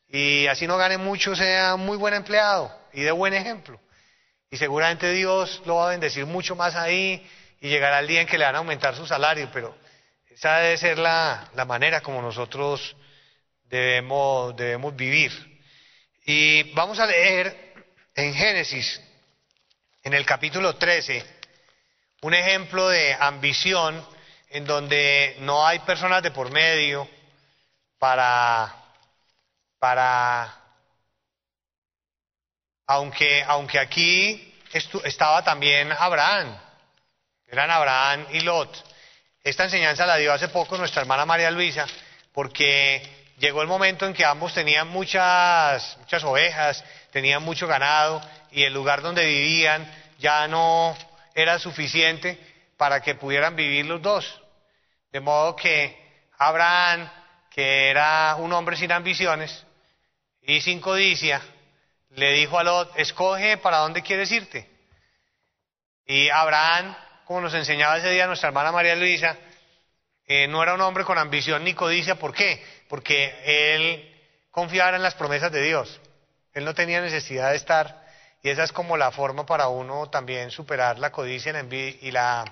[0.08, 3.80] Y así no gane mucho, sea muy buen empleado y de buen ejemplo.
[4.52, 7.28] Y seguramente Dios lo va a bendecir mucho más ahí
[7.60, 9.76] y llegará el día en que le van a aumentar su salario, pero
[10.30, 12.94] esa debe ser la, la manera como nosotros
[13.64, 15.32] debemos, debemos vivir.
[16.24, 17.74] Y vamos a leer
[18.14, 19.02] en Génesis,
[20.04, 21.26] en el capítulo 13,
[22.22, 24.14] un ejemplo de ambición
[24.48, 27.08] en donde no hay personas de por medio
[27.98, 28.74] para,
[29.78, 30.54] para
[32.86, 34.54] Aunque, aunque aquí
[35.04, 36.56] estaba también Abraham.
[37.48, 38.84] Eran Abraham y Lot.
[39.42, 41.86] Esta enseñanza la dio hace poco nuestra hermana María Luisa,
[42.32, 48.20] porque llegó el momento en que ambos tenían muchas, muchas ovejas, tenían mucho ganado,
[48.50, 49.88] y el lugar donde vivían
[50.18, 50.96] ya no
[51.34, 54.42] era suficiente para que pudieran vivir los dos.
[55.10, 55.96] De modo que
[56.38, 57.10] Abraham,
[57.50, 59.64] que era un hombre sin ambiciones
[60.42, 61.40] y sin codicia,
[62.10, 64.68] le dijo a Lot, escoge para dónde quieres irte.
[66.06, 66.94] Y Abraham
[67.26, 69.36] como nos enseñaba ese día nuestra hermana María Luisa,
[70.28, 72.14] eh, no era un hombre con ambición ni codicia.
[72.14, 72.64] ¿Por qué?
[72.88, 74.16] Porque él
[74.52, 76.00] confiaba en las promesas de Dios.
[76.52, 78.05] Él no tenía necesidad de estar,
[78.46, 81.52] y esa es como la forma para uno también superar la codicia
[82.00, 82.44] y la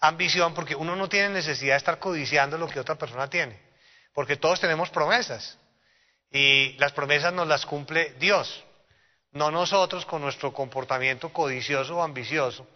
[0.00, 3.60] ambición, porque uno no tiene necesidad de estar codiciando lo que otra persona tiene,
[4.14, 5.58] porque todos tenemos promesas,
[6.30, 8.64] y las promesas nos las cumple Dios,
[9.32, 12.66] no nosotros con nuestro comportamiento codicioso o ambicioso,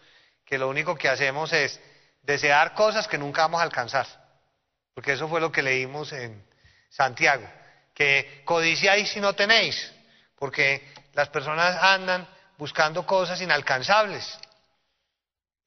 [0.45, 1.81] que lo único que hacemos es
[2.21, 4.07] desear cosas que nunca vamos a alcanzar.
[4.93, 6.45] Porque eso fue lo que leímos en
[6.91, 7.49] Santiago,
[7.95, 9.91] que codiciáis si no tenéis,
[10.37, 12.29] porque las personas andan
[12.59, 14.39] buscando cosas inalcanzables.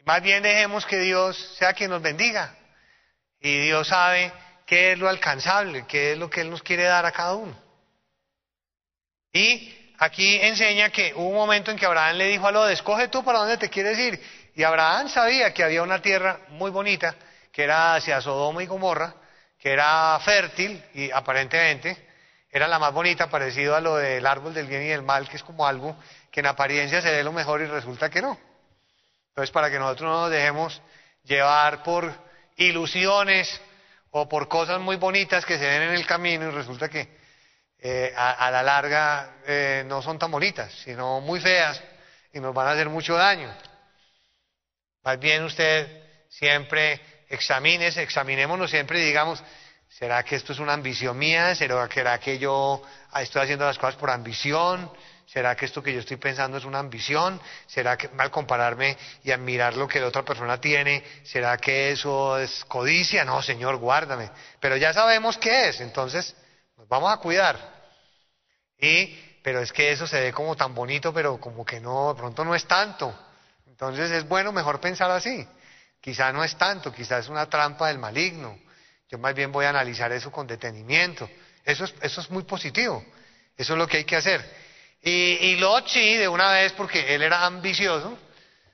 [0.05, 2.53] Más bien dejemos que Dios sea quien nos bendiga.
[3.39, 4.31] Y Dios sabe
[4.65, 7.57] qué es lo alcanzable, qué es lo que Él nos quiere dar a cada uno.
[9.33, 13.07] Y aquí enseña que hubo un momento en que Abraham le dijo a Lot, escoge
[13.07, 14.21] tú para dónde te quieres ir.
[14.53, 17.15] Y Abraham sabía que había una tierra muy bonita,
[17.51, 19.15] que era hacia Sodoma y Gomorra,
[19.57, 22.09] que era fértil y aparentemente
[22.49, 25.37] era la más bonita, parecido a lo del árbol del bien y del mal, que
[25.37, 25.95] es como algo
[26.31, 28.37] que en apariencia se ve lo mejor y resulta que no.
[29.29, 30.81] Entonces, para que nosotros no nos dejemos
[31.23, 32.13] llevar por
[32.57, 33.61] ilusiones
[34.11, 37.07] o por cosas muy bonitas que se ven en el camino y resulta que
[37.79, 41.81] eh, a, la larga eh, no son tan bonitas, sino muy feas
[42.33, 43.51] y nos van a hacer mucho daño.
[45.03, 49.43] Más bien usted siempre examínese, examinémonos siempre y digamos,
[49.89, 51.55] ¿será que esto es una ambición mía?
[51.55, 51.87] ¿Será
[52.19, 52.83] que yo
[53.15, 54.91] estoy haciendo las cosas por ambición?
[55.31, 57.39] ¿Será que esto que yo estoy pensando es una ambición?
[57.65, 61.05] ¿Será que mal compararme y admirar lo que la otra persona tiene?
[61.23, 63.23] ¿Será que eso es codicia?
[63.23, 64.29] No, Señor, guárdame.
[64.59, 66.35] Pero ya sabemos qué es, entonces
[66.75, 67.57] nos vamos a cuidar.
[68.77, 72.19] Y, pero es que eso se ve como tan bonito, pero como que no, de
[72.19, 73.17] pronto no es tanto.
[73.67, 75.47] Entonces es bueno mejor pensar así.
[76.01, 78.59] Quizá no es tanto, quizá es una trampa del maligno.
[79.07, 81.29] Yo más bien voy a analizar eso con detenimiento.
[81.63, 83.01] Eso es, eso es muy positivo.
[83.55, 84.60] Eso es lo que hay que hacer.
[85.01, 88.17] Y, y Lot sí, de una vez, porque él era ambicioso,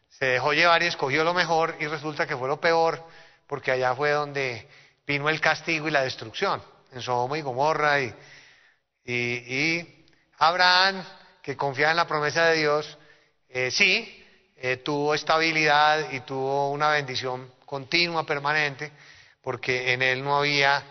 [0.09, 3.03] se dejó llevar y escogió lo mejor y resulta que fue lo peor,
[3.45, 4.67] porque allá fue donde
[5.05, 6.61] vino el castigo y la destrucción,
[6.91, 7.99] en Sodoma y Gomorra.
[9.05, 9.87] Y,
[10.39, 11.03] Abraham,
[11.41, 12.97] que confiaba en la promesa de Dios,
[13.49, 14.25] eh, sí,
[14.57, 18.91] eh, tuvo estabilidad y tuvo una bendición continua, permanente,
[19.41, 20.83] porque en él no había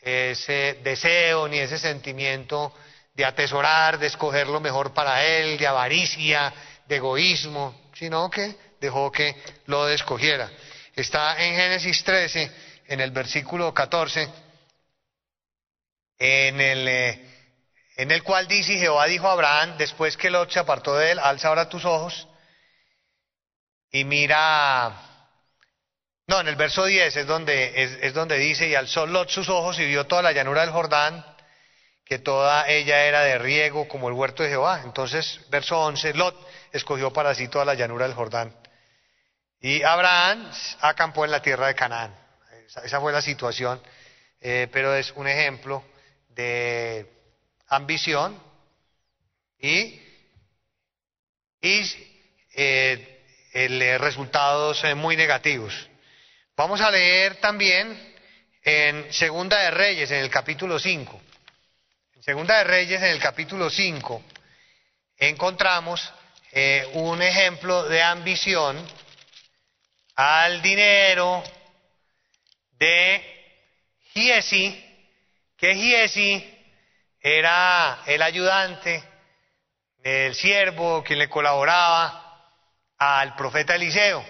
[0.00, 2.74] ese deseo ni ese sentimiento
[3.14, 6.52] de atesorar, de escoger lo mejor para él, de avaricia,
[6.86, 9.34] de egoísmo, sino que dejó que
[9.66, 10.50] lo escogiera.
[10.94, 12.50] Está en Génesis 13,
[12.88, 14.28] en el versículo 14,
[16.18, 17.34] en el, eh,
[17.96, 21.18] en el cual dice, Jehová dijo a Abraham, después que Lot se apartó de él,
[21.18, 22.28] alza ahora tus ojos
[23.94, 24.92] y mira,
[26.26, 29.78] no, en el verso 10 es donde, es, donde dice, y alzó Lot sus ojos
[29.78, 31.24] y vio toda la llanura del Jordán,
[32.04, 34.82] que toda ella era de riego como el huerto de Jehová.
[34.84, 36.36] Entonces, verso 11, Lot
[36.72, 38.54] escogió para sí toda la llanura del Jordán.
[39.60, 40.50] Y Abraham
[40.80, 42.14] acampó en la tierra de Canaán.
[42.84, 43.80] Esa, fue la situación,
[44.40, 45.84] eh, pero es un ejemplo
[46.28, 47.10] de
[47.68, 48.38] ambición
[49.58, 50.00] y,
[51.62, 51.80] y
[52.54, 53.22] eh,
[53.54, 55.88] eh, resultados muy negativos.
[56.56, 58.14] Vamos a leer también
[58.62, 61.20] en Segunda de Reyes, en el capítulo 5.
[62.24, 64.22] Segunda de Reyes, en el capítulo 5,
[65.18, 66.10] encontramos
[66.52, 68.82] eh, un ejemplo de ambición
[70.16, 71.44] al dinero
[72.78, 73.22] de
[74.14, 75.12] Giesi,
[75.54, 76.66] que Giesi
[77.20, 79.04] era el ayudante
[79.98, 82.48] del siervo que le colaboraba
[82.96, 84.24] al profeta Eliseo.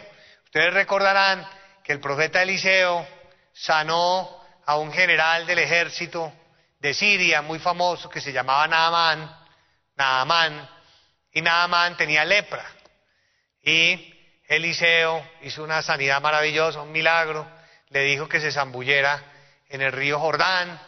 [0.47, 1.49] Ustedes recordarán
[1.85, 3.07] que el profeta Eliseo
[3.53, 6.33] sanó a un general del ejército
[6.85, 9.35] de Siria muy famoso que se llamaba Naamán,
[9.97, 10.69] Naamán,
[11.33, 12.63] y Naamán tenía lepra.
[13.63, 14.13] Y
[14.47, 17.49] Eliseo hizo una sanidad maravillosa, un milagro,
[17.89, 19.19] le dijo que se zambullera
[19.71, 20.79] en el río Jordán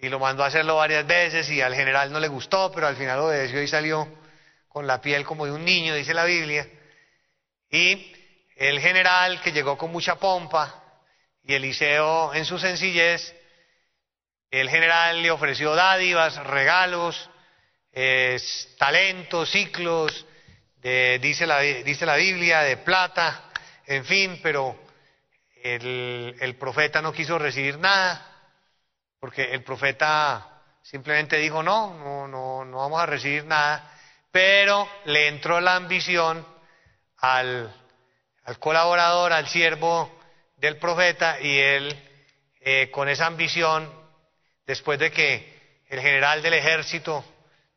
[0.00, 2.94] y lo mandó a hacerlo varias veces y al general no le gustó, pero al
[2.94, 4.06] final obedeció y salió
[4.68, 6.64] con la piel como de un niño, dice la Biblia.
[7.68, 8.12] Y
[8.54, 10.80] el general que llegó con mucha pompa
[11.42, 13.34] y Eliseo en su sencillez,
[14.50, 17.30] el general le ofreció dádivas, regalos,
[18.78, 20.26] talentos, ciclos,
[20.82, 23.50] dice, la, dice la Biblia, de plata,
[23.86, 24.78] en fin, pero
[25.62, 28.24] el, profeta no quiso recibir nada,
[29.20, 33.92] porque el profeta simplemente dijo, no, no, no, no vamos a recibir nada,
[34.30, 36.46] pero le entró la ambición
[37.18, 37.74] al,
[38.44, 40.18] al colaborador, al siervo
[40.56, 42.08] del profeta, y él,
[42.60, 43.90] eh, con esa ambición,
[44.68, 47.24] después de que el general del ejército,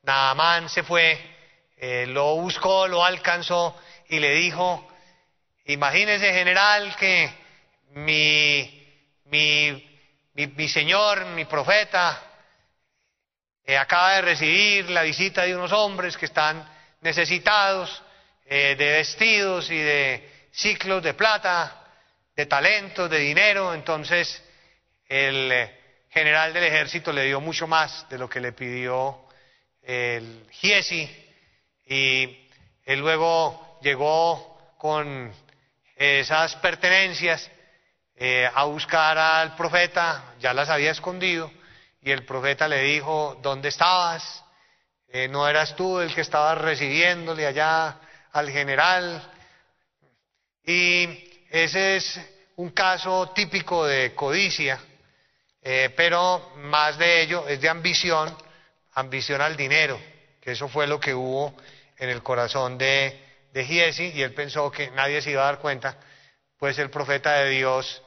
[0.04, 1.18] Naamán, se fue,
[1.78, 3.80] eh, lo buscó, lo alcanzó
[4.10, 4.92] y le dijo,
[5.68, 7.32] imagínese general que
[7.92, 8.86] mi,
[9.24, 10.00] mi,
[10.34, 12.22] mi, señor, mi profeta,
[13.66, 16.70] eh, acaba de recibir la visita de unos hombres que están
[17.00, 18.04] necesitados
[18.46, 21.88] eh, de vestidos y de ciclos de plata,
[22.36, 23.74] de talentos, de dinero.
[23.74, 24.44] Entonces
[25.08, 25.80] el
[26.12, 29.28] general del ejército le dio mucho más de lo que le pidió
[29.82, 31.10] el Giesi
[31.86, 32.48] y
[32.86, 35.34] él luego llegó con
[35.96, 37.50] esas pertenencias
[38.16, 41.52] eh, a buscar al profeta, ya las había escondido,
[42.02, 44.44] y el profeta le dijo, ¿dónde estabas?
[45.08, 48.00] Eh, ¿No eras tú el que estaba recibiéndole allá
[48.32, 49.24] al general?
[50.66, 52.20] Y ese es
[52.58, 54.80] un caso típico de codicia,
[55.62, 58.36] eh, pero más de ello es de ambición,
[58.94, 60.00] ambición al dinero,
[60.42, 61.56] que eso fue lo que hubo
[61.98, 63.20] en el corazón de,
[63.54, 65.98] de Giesi, y él pensó que nadie se iba a dar cuenta,
[66.58, 68.02] pues el profeta de Dios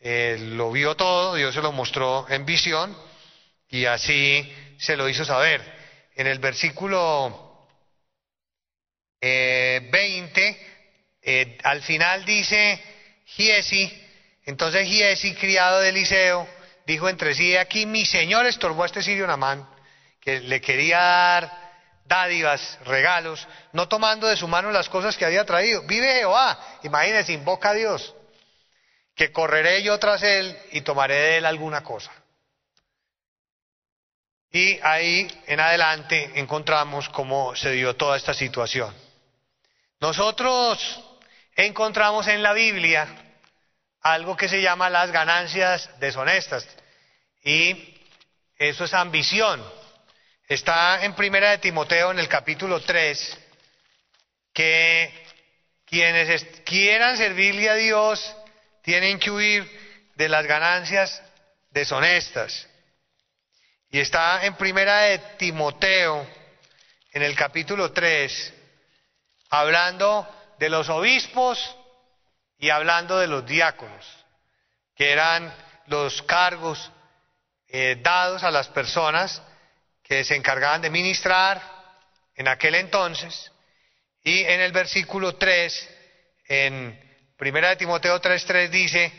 [0.00, 2.96] lo vio todo, Dios se lo mostró en visión
[3.68, 5.60] y así se lo hizo saber.
[6.14, 7.68] En el versículo
[9.20, 10.56] 20, eh,
[11.22, 12.80] eh, al final dice
[13.26, 14.04] Giesi,
[14.44, 16.48] entonces Giesi, criado de Eliseo,
[16.88, 19.68] dijo entre sí, aquí mi señor estorbó a este sirio Namán,
[20.20, 21.68] que le quería dar
[22.06, 25.82] dádivas, regalos, no tomando de su mano las cosas que había traído.
[25.82, 28.14] Vive Jehová, imagínense, invoca a Dios
[29.14, 32.10] que correré yo tras él y tomaré de él alguna cosa.
[34.50, 38.94] Y ahí en adelante encontramos cómo se dio toda esta situación.
[40.00, 41.04] Nosotros
[41.54, 43.08] encontramos en la Biblia
[44.00, 46.66] algo que se llama las ganancias deshonestas.
[47.42, 47.94] Y
[48.56, 49.64] eso es ambición.
[50.46, 53.38] Está en Primera de Timoteo en el capítulo 3
[54.52, 55.12] que
[55.84, 58.36] quienes quieran servirle a Dios
[58.82, 61.22] tienen que huir de las ganancias
[61.70, 62.66] deshonestas.
[63.90, 66.26] Y está en primera de Timoteo,
[67.12, 68.52] en el capítulo 3,
[69.50, 70.28] hablando
[70.58, 71.76] de los obispos
[72.58, 74.04] y hablando de los diáconos,
[74.94, 75.54] que eran
[75.86, 76.90] los cargos
[77.68, 79.42] eh, dados a las personas
[80.02, 81.60] que se encargaban de ministrar
[82.34, 83.52] en aquel entonces.
[84.22, 85.88] Y en el versículo 3,
[86.48, 89.12] en Primera de Timoteo 3.3 dice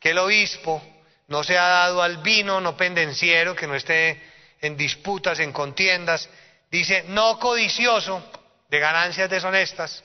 [0.00, 0.82] que el obispo
[1.28, 4.22] no se ha dado al vino, no pendenciero, que no esté
[4.60, 6.28] en disputas, en contiendas.
[6.70, 8.24] Dice, no codicioso
[8.68, 10.02] de ganancias deshonestas.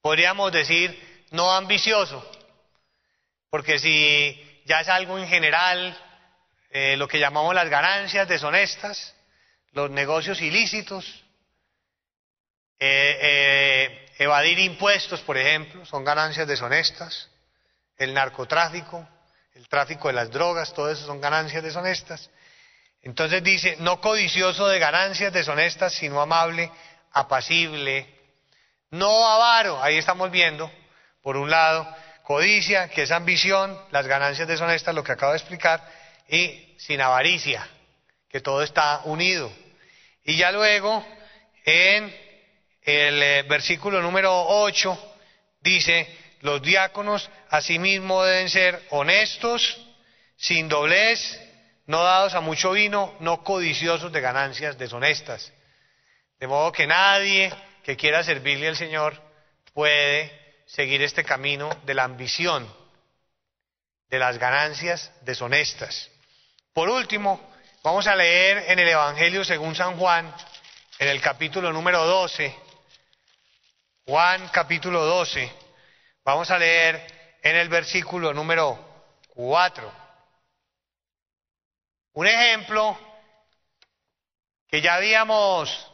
[0.00, 2.28] Podríamos decir, no ambicioso,
[3.48, 5.96] porque si ya es algo en general,
[6.76, 9.14] eh, lo que llamamos las ganancias deshonestas,
[9.74, 11.24] los negocios ilícitos,
[12.80, 17.28] eh, eh, Evadir impuestos, por ejemplo, son ganancias deshonestas.
[17.96, 19.08] El narcotráfico,
[19.54, 22.28] el tráfico de las drogas, todo eso son ganancias deshonestas.
[23.02, 26.72] Entonces dice, no codicioso de ganancias deshonestas, sino amable,
[27.12, 28.12] apacible,
[28.90, 29.80] no avaro.
[29.80, 30.72] Ahí estamos viendo,
[31.22, 31.88] por un lado,
[32.24, 37.68] codicia, que es ambición, las ganancias deshonestas, lo que acabo de explicar, y sin avaricia,
[38.28, 39.52] que todo está unido.
[40.24, 41.04] Y ya luego,
[41.64, 42.04] en
[42.82, 45.16] el eh, versículo número 8
[45.60, 46.08] dice,
[46.40, 49.80] los diáconos asimismo deben ser honestos,
[50.36, 51.40] sin doblez,
[51.86, 55.52] no dados a mucho vino, no codiciosos de ganancias deshonestas.
[56.38, 57.52] De modo que nadie
[57.82, 59.20] que quiera servirle al Señor
[59.72, 62.66] puede seguir este camino de la ambición,
[64.08, 66.10] de las ganancias deshonestas.
[66.74, 67.40] Por último,
[67.84, 70.34] vamos a leer en el Evangelio según San Juan,
[70.98, 72.52] en el capítulo número 12,
[74.06, 75.52] Juan capítulo 12.
[76.24, 78.76] Vamos a leer en el versículo número
[79.36, 79.92] 4.
[82.14, 82.98] Un ejemplo
[84.66, 85.92] que ya habíamos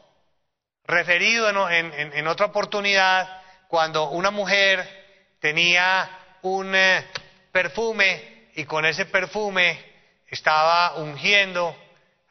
[0.85, 7.07] referido en, otra oportunidad cuando una mujer tenía un eh,
[7.53, 9.90] perfume y con ese perfume
[10.31, 11.77] estaba ungiendo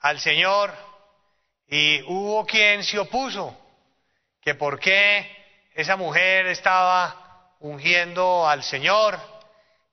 [0.02, 0.74] al Señor
[1.68, 3.56] y hubo quien se opuso,
[4.42, 5.30] que por qué
[5.76, 9.20] esa mujer estaba ungiendo al Señor,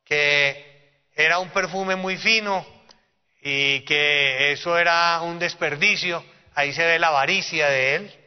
[0.05, 2.65] que era un perfume muy fino
[3.41, 8.27] y que eso era un desperdicio, ahí se ve la avaricia de él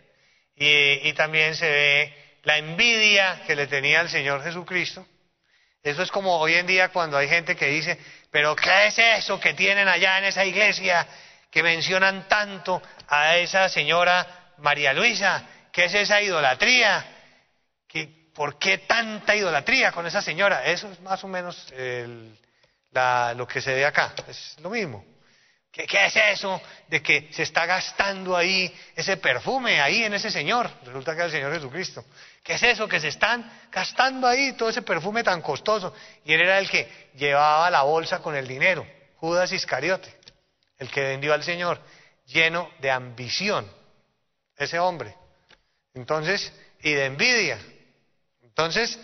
[0.56, 2.14] y, también se ve
[2.44, 5.06] la envidia que le tenía al Señor Jesucristo.
[5.82, 7.98] Eso es como hoy en día cuando hay gente que dice,
[8.32, 11.08] pero ¿qué es eso que tienen allá en esa iglesia
[11.50, 15.44] que mencionan tanto a esa señora María Luisa?
[15.72, 17.06] ¿Qué es esa idolatría?
[18.34, 20.64] ¿Por qué tanta idolatría con esa señora?
[20.64, 21.68] Eso es más o menos
[22.94, 25.04] lo que se ve acá, es lo mismo.
[25.72, 30.32] ¿Qué, ¿Qué, es eso de que se está gastando ahí ese perfume ahí en ese
[30.32, 30.70] Señor?
[30.84, 32.06] Resulta que es el Señor Jesucristo.
[32.50, 35.94] ¿Qué es eso que se están gastando ahí todo ese perfume tan costoso?
[36.26, 38.88] Y él era el que llevaba la bolsa con el dinero,
[39.18, 40.12] Judas Iscariote,
[40.80, 41.80] el que vendió al Señor,
[42.26, 43.72] lleno de ambición,
[44.58, 45.14] ese hombre.
[45.94, 47.60] Entonces, y de envidia.
[48.42, 49.00] Entonces,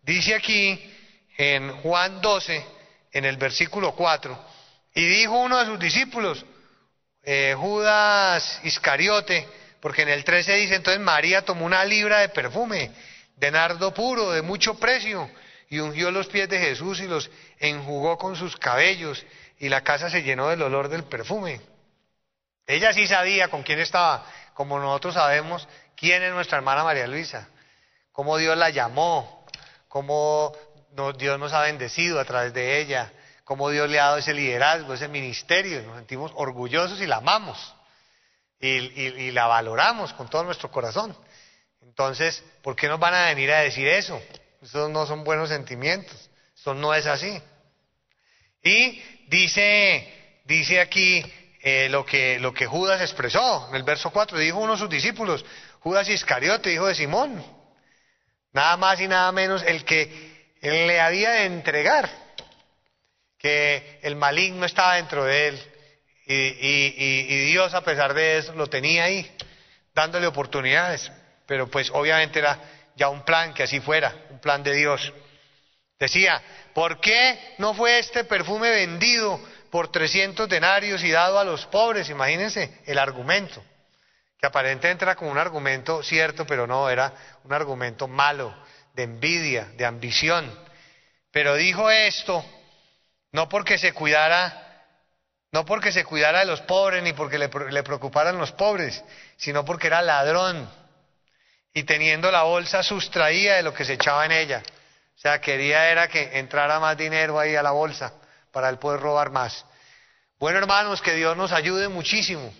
[0.00, 0.82] dice aquí
[1.36, 2.64] en Juan 12,
[3.12, 4.42] en el versículo 4,
[4.94, 6.46] y dijo uno de sus discípulos,
[7.22, 9.46] eh, Judas Iscariote,
[9.86, 12.90] porque en el 13 dice, entonces María tomó una libra de perfume,
[13.36, 15.30] de nardo puro, de mucho precio,
[15.68, 17.30] y ungió los pies de Jesús y los
[17.60, 19.24] enjugó con sus cabellos,
[19.60, 21.60] y la casa se llenó del olor del perfume.
[22.66, 27.48] Ella sí sabía con quién estaba, como nosotros sabemos quién es nuestra hermana María Luisa,
[28.10, 29.46] cómo Dios la llamó,
[29.86, 30.52] cómo
[31.16, 33.12] Dios nos ha bendecido a través de ella,
[33.44, 37.75] cómo Dios le ha dado ese liderazgo, ese ministerio, nos sentimos orgullosos y la amamos
[38.60, 41.16] y, la valoramos con todo nuestro corazón.
[41.82, 44.20] Entonces, ¿por qué nos van a venir a decir eso?
[44.62, 47.40] Esos no son buenos sentimientos, eso no es así.
[48.62, 51.24] Y dice, dice aquí
[51.60, 54.90] eh, lo, que, lo que Judas expresó en el verso 4, dijo uno de sus
[54.90, 55.44] discípulos,
[55.80, 57.44] Judas Iscariote, hijo de Simón,
[58.52, 62.10] nada más y nada menos el que él le había de entregar,
[63.38, 65.72] que el maligno estaba dentro de él,
[66.26, 69.30] y, Dios, a pesar de eso, lo tenía ahí,
[69.94, 71.10] dándole oportunidades.
[71.46, 72.58] Pero pues obviamente era
[72.96, 75.12] ya un plan que así fuera, un plan de Dios.
[75.98, 76.42] Decía,
[76.74, 82.10] ¿por qué no fue este perfume vendido por 300 denarios y dado a los pobres?
[82.10, 83.62] Imagínense el argumento,
[84.38, 87.12] que aparentemente era como un argumento cierto, pero no, era
[87.44, 88.54] un argumento malo,
[88.94, 90.52] de envidia, de ambición.
[91.30, 92.44] Pero dijo esto
[93.32, 94.65] no porque se cuidara
[95.56, 99.02] no porque se cuidara de los pobres ni porque le, preocuparan los pobres,
[99.38, 100.68] sino porque era ladrón
[101.72, 104.62] y teniendo la bolsa sustraía de lo que se echaba en ella.
[105.16, 108.12] O sea, quería era que entrara más dinero ahí a la bolsa
[108.52, 109.64] para él poder robar más.
[110.38, 112.52] Bueno, hermanos, que Dios nos ayude muchísimo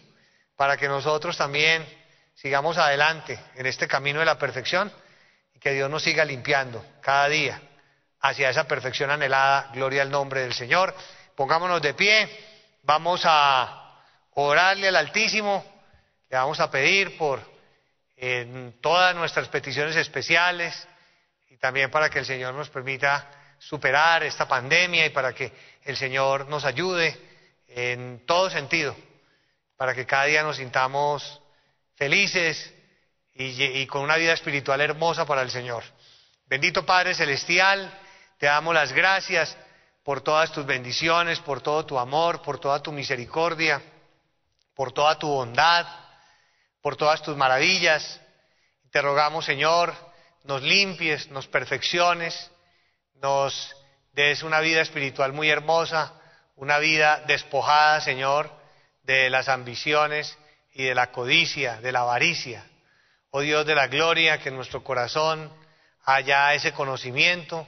[0.57, 1.87] para que nosotros también
[2.35, 4.91] sigamos adelante en este camino de la perfección
[5.53, 7.61] y que Dios nos siga limpiando cada día
[8.23, 9.69] hacia esa perfección anhelada.
[9.75, 10.95] Gloria al nombre del Señor.
[11.35, 12.56] Pongámonos de pie.
[12.87, 13.99] Vamos a
[14.35, 15.65] orarle al Altísimo,
[16.31, 17.41] le vamos a pedir por
[18.81, 20.87] todas nuestras peticiones especiales
[21.49, 23.29] y también para que el Señor nos permita
[23.59, 27.19] superar esta pandemia y para que el Señor nos ayude
[27.67, 28.97] en todo sentido,
[29.77, 31.43] para que cada día nos sintamos
[31.97, 32.73] felices
[33.35, 35.83] y, y, con una vida espiritual hermosa para el Señor.
[36.47, 37.93] Bendito Padre Celestial,
[38.39, 39.59] te damos las gracias
[40.07, 43.83] por todas tus bendiciones, por todo tu amor, por toda tu misericordia,
[44.73, 45.85] por toda tu bondad,
[46.81, 48.21] por todas tus maravillas.
[48.93, 49.93] Te rogamos, Señor,
[50.45, 52.53] nos limpies, nos perfecciones,
[53.15, 53.75] nos
[54.13, 56.13] des una vida espiritual muy hermosa,
[56.55, 58.49] una vida despojada, Señor,
[59.03, 60.39] de las ambiciones
[60.73, 62.65] y de la codicia, de la avaricia.
[63.31, 65.53] Oh Dios de la gloria, que en nuestro corazón
[66.05, 67.67] haya ese conocimiento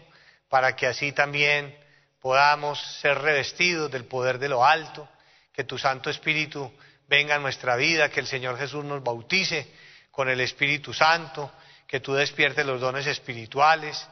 [0.49, 1.77] para que así también
[2.21, 5.09] podamos ser revestidos del poder de lo alto,
[5.53, 6.73] que tu Santo Espíritu
[7.07, 9.67] venga a nuestra vida, que el Señor Jesús nos bautice
[10.11, 11.51] con el Espíritu Santo,
[11.87, 14.07] que tú despiertes los dones espirituales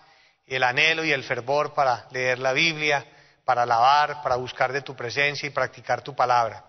[0.47, 3.05] el anhelo y el fervor para leer la Biblia,
[3.45, 6.65] para alabar, para buscar de tu presencia y practicar tu palabra.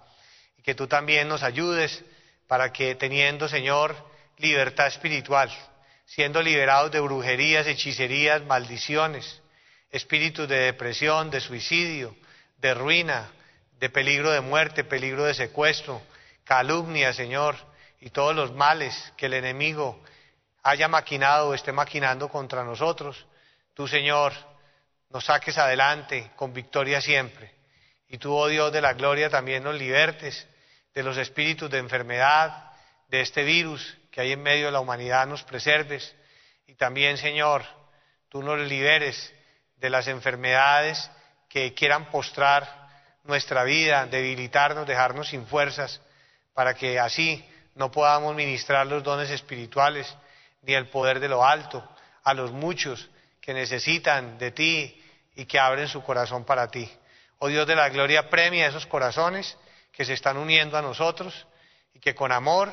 [0.58, 2.04] Y que tú también nos ayudes
[2.48, 3.96] para que teniendo, Señor,
[4.38, 5.52] libertad espiritual,
[6.06, 9.42] siendo liberados de brujerías, hechicerías, maldiciones,
[9.92, 12.16] espíritus de depresión, de suicidio,
[12.58, 13.30] de ruina,
[13.80, 16.02] de peligro de muerte, peligro de secuestro,
[16.44, 17.56] calumnia, Señor,
[18.00, 20.02] y todos los males que el enemigo
[20.64, 23.26] haya maquinado o esté maquinando contra nosotros,
[23.74, 24.34] tú, Señor,
[25.10, 27.54] nos saques adelante con victoria siempre.
[28.10, 30.48] Y tú, oh Dios de la gloria, también nos libertes
[30.94, 32.72] de los espíritus de enfermedad,
[33.08, 36.16] de este virus que hay en medio de la humanidad, nos preserves.
[36.66, 37.64] Y también, Señor,
[38.30, 39.34] tú nos liberes
[39.78, 41.10] de las enfermedades
[41.50, 42.88] que quieran postrar
[43.24, 46.02] nuestra vida, debilitarnos, dejarnos sin fuerzas,
[46.54, 50.16] para que así no podamos ministrar los dones espirituales
[50.64, 51.88] ni el poder de lo alto
[52.24, 53.10] a los muchos
[53.40, 55.04] que necesitan de ti
[55.36, 56.90] y que abren su corazón para ti.
[57.40, 59.58] Oh Dios de la gloria, premia esos corazones
[59.92, 61.48] que se están uniendo a nosotros
[61.94, 62.72] y que con amor,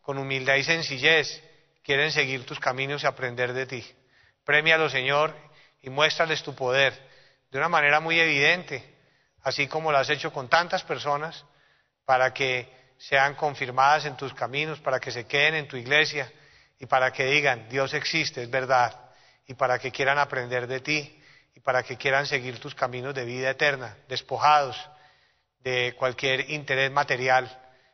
[0.00, 1.42] con humildad y sencillez
[1.82, 3.86] quieren seguir tus caminos y aprender de ti.
[4.44, 5.34] Premialo, Señor,
[5.82, 6.92] y muéstrales tu poder
[7.50, 8.84] de una manera muy evidente,
[9.42, 11.44] así como lo has hecho con tantas personas,
[12.04, 12.68] para que
[12.98, 16.30] sean confirmadas en tus caminos, para que se queden en tu iglesia
[16.78, 19.10] y para que digan, Dios existe, es verdad,
[19.46, 21.22] y para que quieran aprender de ti
[21.54, 24.76] y para que quieran seguir tus caminos de vida eterna, despojados
[25.60, 27.50] de cualquier interés material,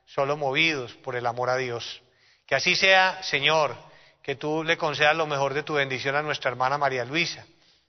[0.06, 2.02] solo movidos por el amor a Dios.
[2.46, 3.74] Que así sea, Señor,
[4.22, 7.46] que tú le concedas lo mejor de tu bendición a nuestra hermana María Luisa,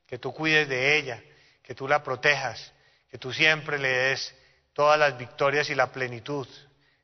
[0.08, 1.22] que tú cuides de ella,
[1.64, 2.74] que tú la protejas,
[3.10, 4.36] que tú siempre le des
[4.74, 6.48] todas las victorias y la plenitud,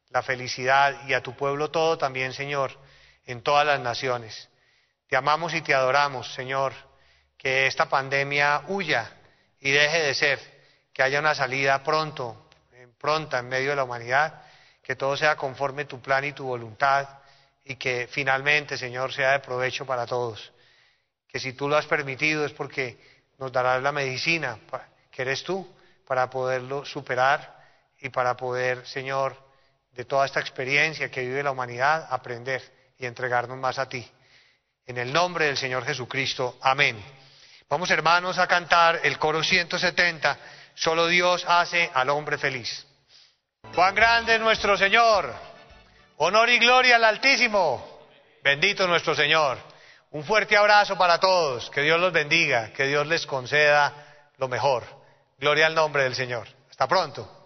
[0.09, 2.77] la felicidad y a tu pueblo todo también, Señor,
[3.25, 4.49] en todas las naciones.
[5.07, 6.73] Te amamos y te adoramos, Señor
[7.41, 9.11] que esta pandemia huya
[9.59, 10.39] y deje de ser,
[10.93, 12.49] que haya una salida pronto,
[12.99, 14.43] pronta en medio de la humanidad,
[14.83, 17.09] que todo sea conforme tu plan y tu voluntad
[17.65, 20.53] y que finalmente, Señor, sea de provecho para todos.
[21.31, 22.97] Que si tú lo has permitido es porque
[23.37, 24.59] nos darás la medicina
[25.09, 25.67] que eres tú
[26.05, 27.59] para poderlo superar
[27.99, 29.35] y para poder, Señor,
[29.91, 32.61] de toda esta experiencia que vive la humanidad, aprender
[32.97, 34.09] y entregarnos más a ti.
[34.85, 36.57] En el nombre del Señor Jesucristo.
[36.61, 37.01] Amén.
[37.69, 40.37] Vamos hermanos a cantar el coro 170,
[40.75, 42.85] solo Dios hace al hombre feliz.
[43.73, 45.33] Cuán grande es nuestro Señor,
[46.17, 48.09] honor y gloria al Altísimo,
[48.43, 49.70] bendito nuestro Señor.
[50.11, 53.93] Un fuerte abrazo para todos, que Dios los bendiga, que Dios les conceda
[54.37, 54.83] lo mejor.
[55.39, 56.47] Gloria al nombre del Señor.
[56.69, 57.40] Hasta pronto.